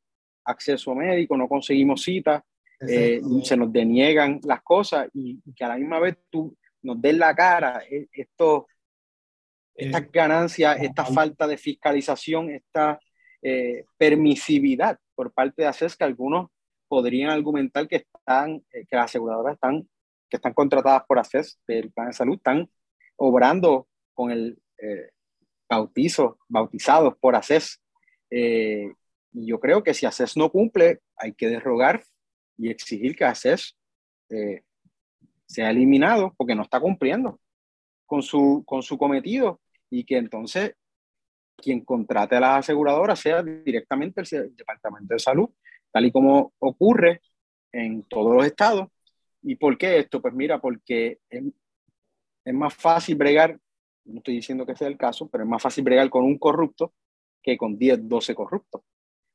[0.45, 2.43] acceso médico, no conseguimos cita,
[2.87, 7.17] eh, se nos deniegan las cosas y, que a la misma vez tú nos des
[7.17, 8.67] la cara, e, esto,
[9.75, 12.99] estas eh, ganancias, esta falta de fiscalización, esta
[13.41, 16.49] eh, permisividad por parte de ACES que algunos
[16.87, 19.87] podrían argumentar que están, que las aseguradoras están,
[20.29, 22.69] que están contratadas por ACES del plan de salud, están
[23.17, 24.57] obrando con el
[25.69, 27.81] bautizos, bautizados por ACES.
[28.31, 28.91] Eh,
[29.31, 32.03] yo creo que si ACES no cumple, hay que derrogar
[32.57, 33.77] y exigir que ACES
[34.29, 34.63] eh,
[35.45, 37.39] sea eliminado porque no está cumpliendo
[38.05, 40.75] con su, con su cometido y que entonces
[41.55, 45.49] quien contrate a las aseguradoras sea directamente el Departamento de Salud,
[45.91, 47.21] tal y como ocurre
[47.71, 48.87] en todos los estados.
[49.41, 50.21] ¿Y por qué esto?
[50.21, 51.43] Pues mira, porque es,
[52.45, 53.59] es más fácil bregar
[54.09, 56.93] no estoy diciendo que sea el caso, pero es más fácil bregar con un corrupto
[57.41, 58.81] que con 10, 12 corruptos.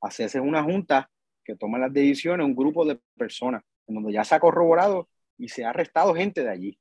[0.00, 1.10] Hacerse una junta
[1.44, 5.08] que toma las decisiones, un grupo de personas, en donde ya se ha corroborado
[5.38, 6.78] y se ha arrestado gente de allí.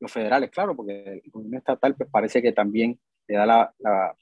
[0.00, 2.98] Los federales, claro, porque el gobierno estatal pues, parece que también
[3.28, 4.16] le da la, la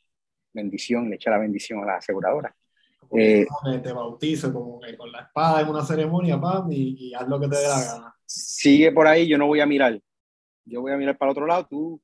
[0.52, 2.54] bendición, le echa la bendición a la aseguradora.
[3.16, 3.46] Eh,
[3.82, 7.40] te bautizo como que con la espada en una ceremonia, pam, y, y haz lo
[7.40, 8.14] que te dé la gana.
[8.24, 10.00] Sigue por ahí, yo no voy a mirar.
[10.64, 12.00] Yo voy a mirar para el otro lado, tú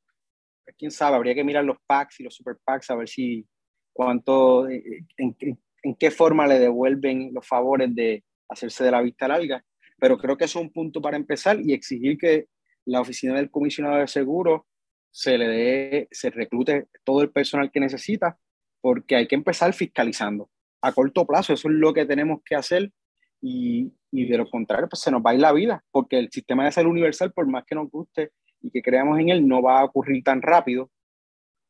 [0.77, 3.47] quién sabe, habría que mirar los packs y los super packs a ver si
[3.93, 9.29] cuánto, eh, en, en, qué forma le devuelven los favores de hacerse de la vista
[9.29, 9.65] larga.
[9.99, 12.47] Pero creo que eso es un punto para empezar y exigir que
[12.85, 14.63] la oficina del comisionado de seguros
[15.11, 18.39] se le dé, se reclute todo el personal que necesita,
[18.83, 20.51] porque hay que empezar fiscalizando
[20.83, 21.55] a corto plazo.
[21.55, 22.93] Eso es lo que tenemos que hacer
[23.41, 26.31] y, y de lo contrario, pues se nos va a ir la vida, porque el
[26.31, 28.33] sistema de salud universal, por más que nos guste
[28.67, 30.91] y que creamos en él no va a ocurrir tan rápido.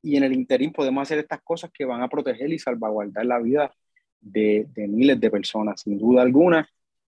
[0.03, 3.39] Y en el interín podemos hacer estas cosas que van a proteger y salvaguardar la
[3.39, 3.71] vida
[4.21, 6.69] de, de miles de personas, sin duda alguna.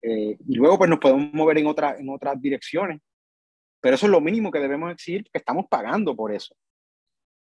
[0.03, 3.01] Eh, y luego pues nos podemos mover en, otra, en otras direcciones.
[3.81, 6.55] Pero eso es lo mínimo que debemos exigir, que estamos pagando por eso.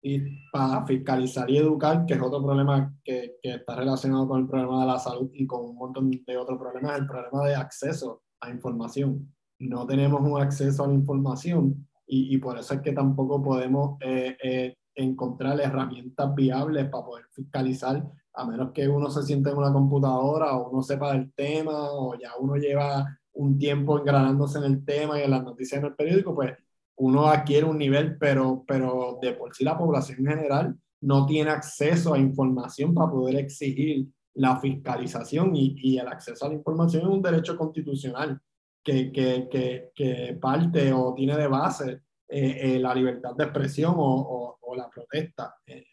[0.01, 4.47] Y para fiscalizar y educar, que es otro problema que, que, está relacionado con el
[4.47, 8.23] problema de la salud y con un montón de otros problemas, el problema de acceso
[8.39, 9.33] a información.
[9.57, 13.97] No tenemos un acceso a la información y, y, por eso es que tampoco podemos
[14.01, 18.03] eh, eh, encontrar herramientas viables para poder fiscalizar,
[18.33, 22.17] a menos que uno se siente en una computadora o uno sepa del tema o
[22.17, 25.95] ya uno lleva un tiempo engranándose en el tema y en las noticias en el
[25.95, 26.53] periódico, pues
[26.97, 31.51] uno adquiere un nivel, pero, pero de por sí la población en general no tiene
[31.51, 37.03] acceso a información para poder exigir la fiscalización y, y el acceso a la información
[37.03, 38.41] es un derecho constitucional
[38.83, 43.95] que, que, que, que parte o tiene de base eh, eh, la libertad de expresión
[43.97, 45.55] o, o, la protesta.
[45.65, 45.83] Eh,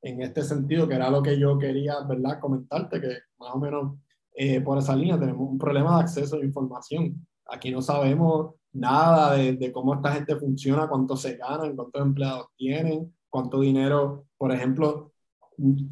[0.00, 2.40] en este sentido, que era lo que yo quería ¿verdad?
[2.40, 3.98] comentarte, que más o menos
[4.64, 7.26] por esa línea tenemos un problema de acceso a información.
[7.46, 12.46] Aquí no sabemos nada de, de, cómo esta gente funciona, cuánto se ganan, cuántos empleados
[12.56, 15.12] tienen, cuánto dinero, por ejemplo,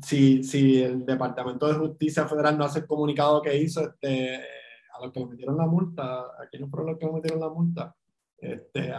[0.05, 4.41] si, si el Departamento de Justicia Federal no hace el comunicado que hizo este,
[4.97, 7.49] a los que le metieron la multa, ¿a quiénes fueron los que le metieron la
[7.51, 7.94] multa?
[8.38, 8.92] Este,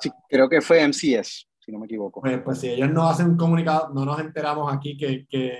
[0.00, 2.20] sí, creo que fue MCS, si no me equivoco.
[2.20, 5.58] Pues, pues si ellos no hacen un comunicado, no nos enteramos aquí que, que,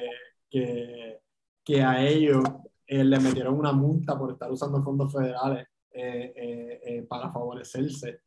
[0.50, 1.20] que,
[1.64, 2.44] que a ellos
[2.86, 8.20] eh, le metieron una multa por estar usando fondos federales eh, eh, para favorecerse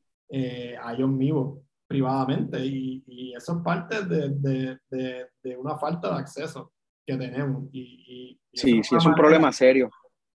[0.82, 6.10] a ellos mismos privadamente y, y eso es parte de, de, de, de, una falta
[6.10, 6.74] de acceso
[7.06, 7.70] que tenemos.
[7.72, 9.90] Y, y sí, sí, es un problema serio.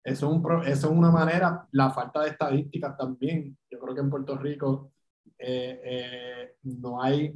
[0.02, 3.56] Eso es, una manera, la falta de estadísticas también.
[3.70, 4.92] Yo creo que en Puerto Rico
[5.38, 7.32] eh, eh, no hay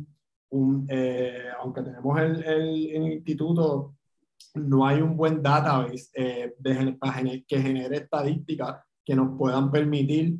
[0.50, 3.96] un, eh, aunque tenemos el, instituto,
[4.54, 6.10] no hay un buen database
[7.46, 10.36] que genere estadísticas que nos puedan permitir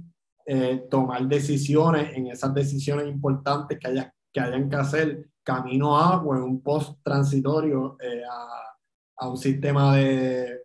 [0.91, 6.35] tomar decisiones en esas decisiones importantes que, haya, que hayan que hacer camino a o
[6.35, 7.97] en un post transitorio
[9.19, 10.62] a, un sistema de,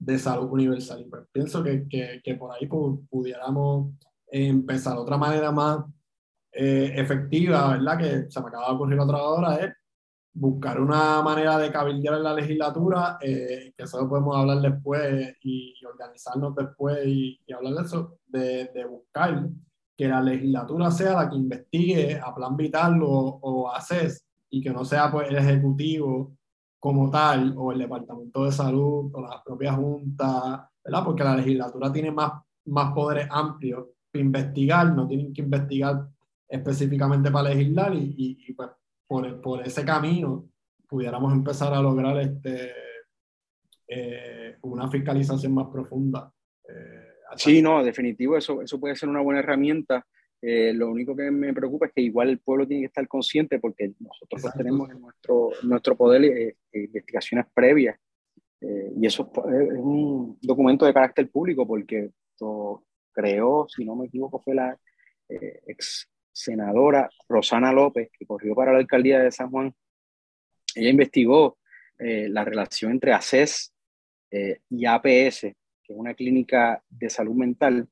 [0.00, 1.06] de salud universal.
[1.08, 3.92] Pues pienso que, que, que, por ahí pudiéramos
[4.26, 4.96] empezar.
[4.96, 5.84] Otra manera más
[6.52, 7.98] eh, efectiva, ¿verdad?
[7.98, 9.72] Que se me acaba de ocurrir otra hora es
[10.32, 15.74] buscar una manera de cabildear en la legislatura, eh, que eso podemos hablar después y,
[15.84, 19.48] organizarnos después y, hablar de eso, de, de, buscar
[19.96, 24.70] que la legislatura sea la que investigue a plan vital o, o ACES y que
[24.70, 26.36] no sea pues, el Ejecutivo
[26.80, 31.04] como tal o el Departamento de Salud o la propia Junta, ¿verdad?
[31.04, 32.32] Porque la legislatura tiene más,
[32.64, 36.08] más poderes amplios para investigar, no tienen que investigar
[36.48, 38.70] específicamente para legislar y, y pues
[39.06, 40.48] por, por ese camino
[40.88, 42.72] pudiéramos empezar a lograr este,
[43.86, 46.32] eh, una fiscalización más profunda.
[46.68, 50.06] Eh, sí, no, definitivo, eso, eso puede ser una buena herramienta.
[50.42, 53.58] Eh, lo único que me preocupa es que igual el pueblo tiene que estar consciente
[53.58, 57.98] porque nosotros pues tenemos en nuestro, nuestro poder investigaciones previas.
[58.62, 62.10] Y eso es un documento de carácter público porque
[63.12, 64.78] creo, si no me equivoco, fue la
[65.28, 69.74] ex senadora Rosana López, que corrió para la alcaldía de San Juan,
[70.74, 71.58] ella investigó
[71.98, 73.72] eh, la relación entre ACES
[74.30, 77.88] eh, y APS, que es una clínica de salud mental,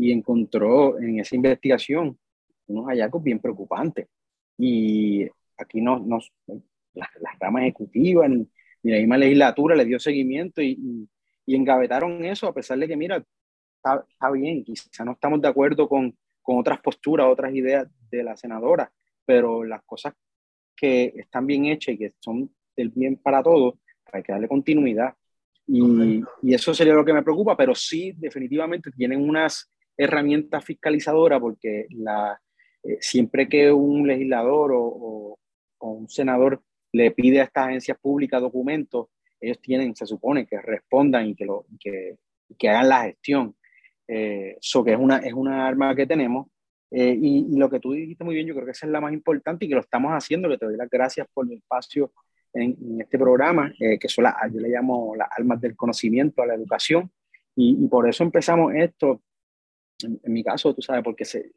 [0.00, 2.18] y encontró en esa investigación
[2.66, 4.08] unos hallazgos bien preocupantes.
[4.56, 5.26] Y
[5.56, 6.32] aquí nos, nos
[6.94, 8.46] las, las ramas ejecutivas ni,
[8.82, 11.08] la misma legislatura le dio seguimiento y, y,
[11.44, 13.22] y, engavetaron eso, a pesar de que, mira,
[13.76, 18.22] está, está bien, quizá no estamos de acuerdo con con otras posturas, otras ideas de
[18.22, 18.92] la senadora,
[19.24, 20.14] pero las cosas
[20.76, 23.74] que están bien hechas y que son del bien para todos,
[24.12, 25.14] hay que darle continuidad.
[25.66, 29.70] Y, y, eso sería lo que me preocupa, pero sí, definitivamente tienen unas
[30.04, 32.40] herramientas fiscalizadoras porque la,
[32.82, 35.36] eh, siempre que un legislador o,
[35.78, 39.08] o, un senador le pide a estas agencias públicas documentos,
[39.40, 42.18] ellos tienen, se supone, que respondan y que, lo, que,
[42.58, 43.54] que hagan la gestión.
[44.06, 46.48] Eso eh, que es una, es una arma que tenemos.
[46.90, 49.12] Eh, y, lo que tú dijiste muy bien, yo creo que esa es la más
[49.12, 52.12] importante y que lo estamos haciendo, que te doy las gracias por el espacio
[52.52, 56.46] en, este programa, eh, que son las, yo le llamo las almas del conocimiento a
[56.46, 57.10] la educación.
[57.54, 59.22] Y, por eso empezamos esto,
[60.04, 61.52] en, mi caso, tú sabes, porque se,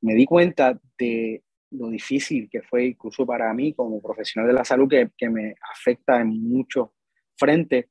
[0.00, 4.64] me di cuenta de lo difícil que fue incluso para mí como profesional de la
[4.64, 6.90] salud, que, que me afecta en muchos
[7.36, 7.86] frentes,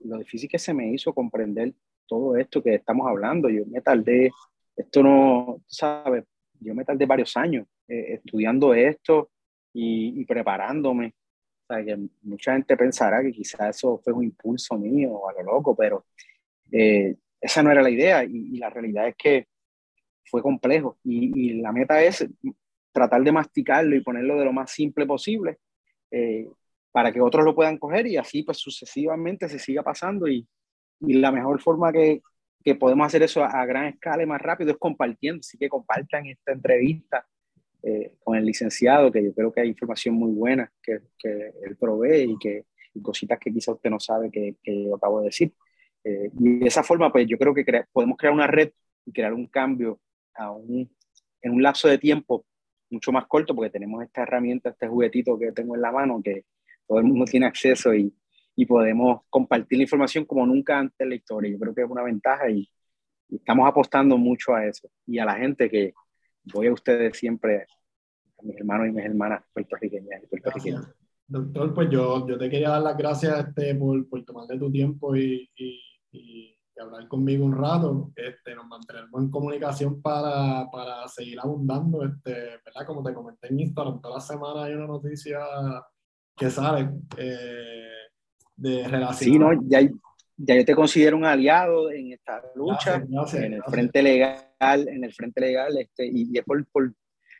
[0.00, 1.74] lo difícil que se me hizo comprender
[2.08, 3.48] todo esto que estamos hablando.
[3.48, 4.32] Yo me tardé,
[4.76, 6.24] esto no, sabes,
[6.60, 9.30] yo me tardé varios años eh, estudiando esto
[9.72, 11.14] y, preparándome.
[11.62, 15.42] O sea, que mucha gente pensará que quizás eso fue un impulso mío a lo
[15.42, 16.06] loco, pero
[16.72, 19.46] eh, esa no era la idea y, la realidad es que
[20.24, 22.26] fue complejo y, y, la meta es
[22.92, 25.58] tratar de masticarlo y ponerlo de lo más simple posible
[26.10, 26.46] eh,
[26.90, 30.46] para que otros lo puedan coger y así pues sucesivamente se siga pasando y,
[31.00, 32.22] y la mejor forma que,
[32.64, 35.40] que podemos hacer eso a, gran escala y más rápido es compartiendo.
[35.40, 37.26] Así que compartan esta entrevista
[37.82, 41.76] eh, con el licenciado, que yo creo que hay información muy buena que, que él
[41.76, 45.26] provee y que y cositas que quizá usted no sabe que, que yo acabo de
[45.26, 45.52] decir.
[46.08, 48.70] Eh, y de esa forma, pues yo creo que podemos crear una red
[49.04, 50.00] y crear un cambio
[50.34, 50.90] a un,
[51.42, 52.46] en un lapso de tiempo
[52.90, 56.44] mucho más corto, porque tenemos esta herramienta, este juguetito que tengo en la mano, que
[56.86, 58.14] todo el mundo tiene acceso y,
[58.56, 61.50] y podemos compartir la información como nunca antes en la historia.
[61.50, 62.68] Yo creo que es una ventaja y,
[63.30, 64.88] estamos apostando mucho a eso.
[65.06, 65.92] Y a la gente que
[66.44, 67.66] voy a ustedes siempre,
[68.38, 70.94] a mis hermanos y mis hermanas puertorriqueñas y puertorriqueñas.
[71.26, 75.14] Doctor, pues yo, yo te quería dar las gracias este, por, por tomarte tu tiempo
[75.14, 75.80] y, y,
[76.12, 78.12] y, hablar conmigo un rato.
[78.14, 82.04] Este, nos mantenemos en comunicación para, para seguir abundando.
[82.04, 82.30] Este,
[82.64, 82.86] ¿verdad?
[82.86, 85.40] Como te comenté en Instagram, toda la semana hay una noticia
[86.36, 86.88] que sale.
[87.16, 87.88] Eh,
[88.56, 89.32] de relación.
[89.32, 89.80] Sí, no, ya,
[90.36, 93.04] ya yo te considero un aliado en esta lucha,
[93.34, 96.92] en el frente legal, en el frente legal, este, y, es por, por,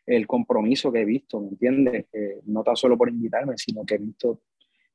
[0.07, 2.07] el compromiso que he visto, ¿me entiendes?
[2.47, 4.41] no tan solo por invitarme, sino que he visto,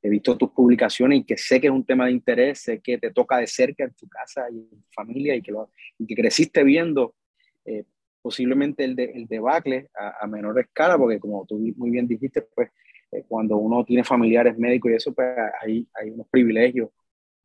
[0.03, 2.97] he visto tus publicaciones y que sé que es un tema de interés, sé que
[2.97, 6.05] te toca de cerca en tu casa y en tu familia y que, lo, y
[6.05, 7.15] que creciste viendo
[7.63, 7.85] eh,
[8.21, 12.41] posiblemente el, de, el debacle a, a menor escala, porque como tú muy bien dijiste,
[12.41, 12.69] pues
[13.11, 15.27] eh, cuando uno tiene familiares médicos y eso, pues
[15.61, 16.89] hay, hay unos privilegios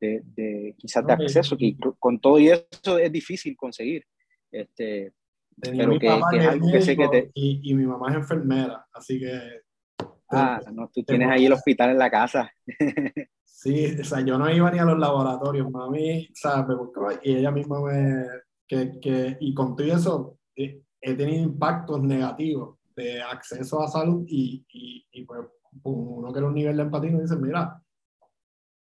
[0.01, 4.05] de, de quizás de acceso que con todo y eso es difícil conseguir.
[4.51, 5.13] Este,
[5.61, 7.31] pero que, es algo que sé que te...
[7.33, 9.61] y, y, mi mamá es enfermera, así que...
[10.31, 12.51] Ah, no, tú tienes ahí el hospital en la casa.
[13.43, 16.77] sí, o sea, yo no iba ni a los laboratorios, mami, ¿sabes?
[17.23, 18.25] Y ella misma me...
[18.67, 24.23] Que, que, y con todo eso, eh, he tenido impactos negativos de acceso a salud
[24.27, 25.41] y, y, y pues
[25.83, 27.81] uno que era un nivel de empatía y dice, mira,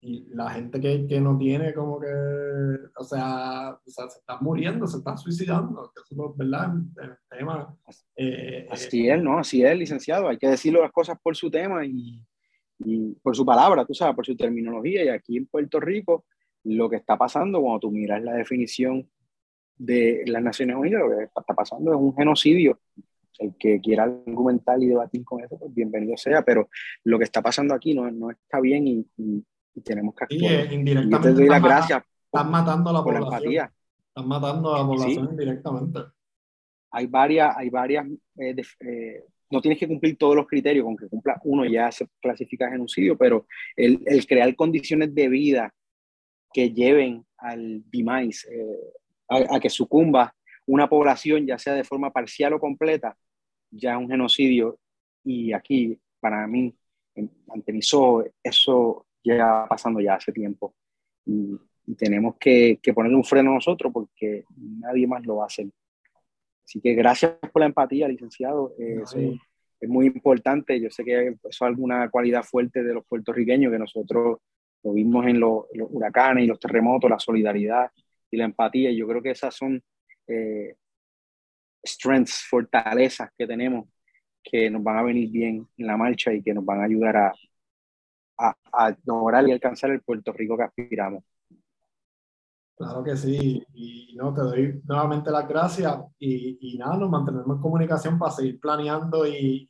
[0.05, 4.36] y la gente que, que, no tiene como que, o sea, o sea, se está
[4.40, 7.76] muriendo, se está suicidando, eso es verdad, el tema.
[8.16, 9.38] Eh, así es, ¿no?
[9.38, 12.20] Así es, licenciado, hay que decirlo las cosas por su tema y,
[12.80, 15.05] y, por su palabra, tú sabes, por su terminología.
[15.05, 16.24] Y aquí en Puerto Rico,
[16.64, 19.09] lo que está pasando, cuando tú miras la definición
[19.76, 22.80] de las Naciones Unidas, lo que está pasando es un genocidio
[23.38, 26.68] el que quiera argumentar y debatir con eso, pues bienvenido sea, pero
[27.05, 29.44] lo que está pasando aquí no, no está bien y,
[29.81, 30.68] tenemos que actuar.
[30.68, 31.29] Sí, indirectamente.
[31.29, 32.03] Y te doy las gracias.
[32.25, 33.55] Están matando a la población.
[33.55, 33.73] La
[34.09, 36.01] están matando a la población indirectamente.
[36.91, 38.07] Hay varias, hay varias,
[38.37, 42.07] eh, eh, no tienes que cumplir todos los criterios, con que cumpla uno ya se
[42.20, 45.75] clasifica genocidio, pero el, el crear condiciones de vida
[46.53, 48.93] que lleven al demise, eh,
[49.29, 50.35] a, a, que sucumba
[50.66, 53.16] una población, ya sea de forma parcial o completa,
[53.70, 54.79] ya es un genocidio.
[55.25, 56.75] Y aquí, para mí,
[57.53, 60.75] ante mis ojos, eso ya pasando ya hace tiempo.
[61.27, 61.59] Y,
[61.97, 65.66] tenemos que, que ponerle un freno a nosotros porque nadie más lo va a hacer.
[66.64, 68.73] Así que gracias por la empatía, licenciado.
[68.79, 70.81] eso es muy importante.
[70.81, 74.39] Yo sé que eso es alguna cualidad fuerte de los puertorriqueños que nosotros
[74.85, 77.91] lo vimos en los, los huracanes y los terremotos, la solidaridad
[78.31, 78.91] y la empatía.
[78.91, 79.83] Y yo creo que esas son
[80.29, 80.77] eh,
[81.85, 83.89] strengths, fortalezas que tenemos
[84.43, 87.16] que nos van a venir bien en la marcha y que nos van a ayudar
[87.16, 87.33] a,
[88.43, 91.22] a, a lograr y alcanzar el Puerto Rico que aspiramos.
[92.82, 97.62] Claro que sí, y no, te doy nuevamente las gracias y, nada, nos mantenemos en
[97.62, 99.68] comunicación para seguir planeando y,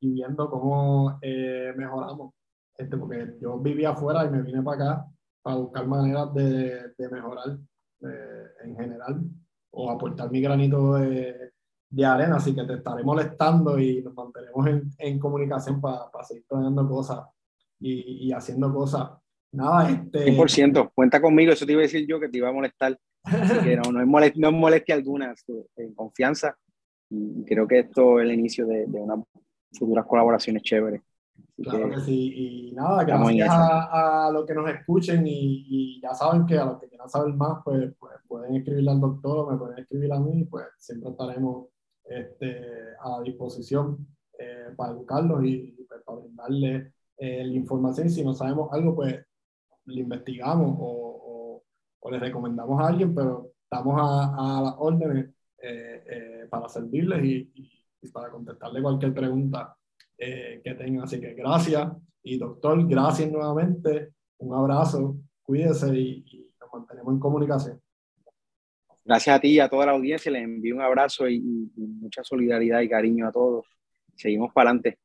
[0.00, 2.32] viendo cómo eh, mejoramos.
[2.74, 5.06] Este, porque yo vivía afuera y me vine para acá
[5.42, 7.58] para buscar maneras de, mejorar
[8.00, 9.20] eh, en general
[9.72, 11.52] o aportar mi granito de,
[12.02, 16.88] arena, así que te estaré molestando y nos mantenemos en, en comunicación para seguir planeando
[16.88, 17.26] cosas
[17.80, 19.10] y, y, haciendo cosas.
[19.52, 20.26] Nada, este...
[20.26, 23.58] 100%, cuenta conmigo, eso te iba a decir yo que te iba a molestar, así
[23.64, 25.34] que no, no, es, molestia, no es molestia alguna,
[25.76, 26.56] en confianza
[27.10, 29.18] y creo que esto es el inicio de, de unas
[29.72, 31.02] futuras colaboraciones chéveres.
[31.62, 32.32] Claro que sí,
[32.70, 36.64] y nada, gracias a, a los que nos escuchen y, y, ya saben que a
[36.64, 40.20] los que quieran saber más, pues, pues pueden escribirle al doctor, me pueden escribir a
[40.20, 41.68] mí, pues siempre estaremos
[42.04, 42.56] este,
[43.00, 44.06] a disposición
[44.38, 48.06] eh, para educarlos y, pues, para brindarles eh, la información.
[48.06, 49.14] Y si no sabemos algo, pues
[49.84, 50.90] le investigamos o,
[51.30, 51.62] o,
[52.00, 55.30] o le recomendamos a alguien, pero estamos a, a las órdenes
[55.62, 57.52] eh, para servirles y,
[58.02, 59.76] y para contestarle cualquier pregunta
[60.18, 61.04] eh, que tengan.
[61.04, 61.92] Así que gracias
[62.22, 64.14] y doctor, gracias nuevamente.
[64.38, 67.80] Un abrazo, cuídese y, y nos mantenemos en comunicación.
[69.04, 70.32] Gracias a ti y a toda la audiencia.
[70.32, 71.36] Les envío un abrazo y,
[71.76, 73.66] y mucha solidaridad y cariño a todos.
[74.14, 74.98] Seguimos para adelante.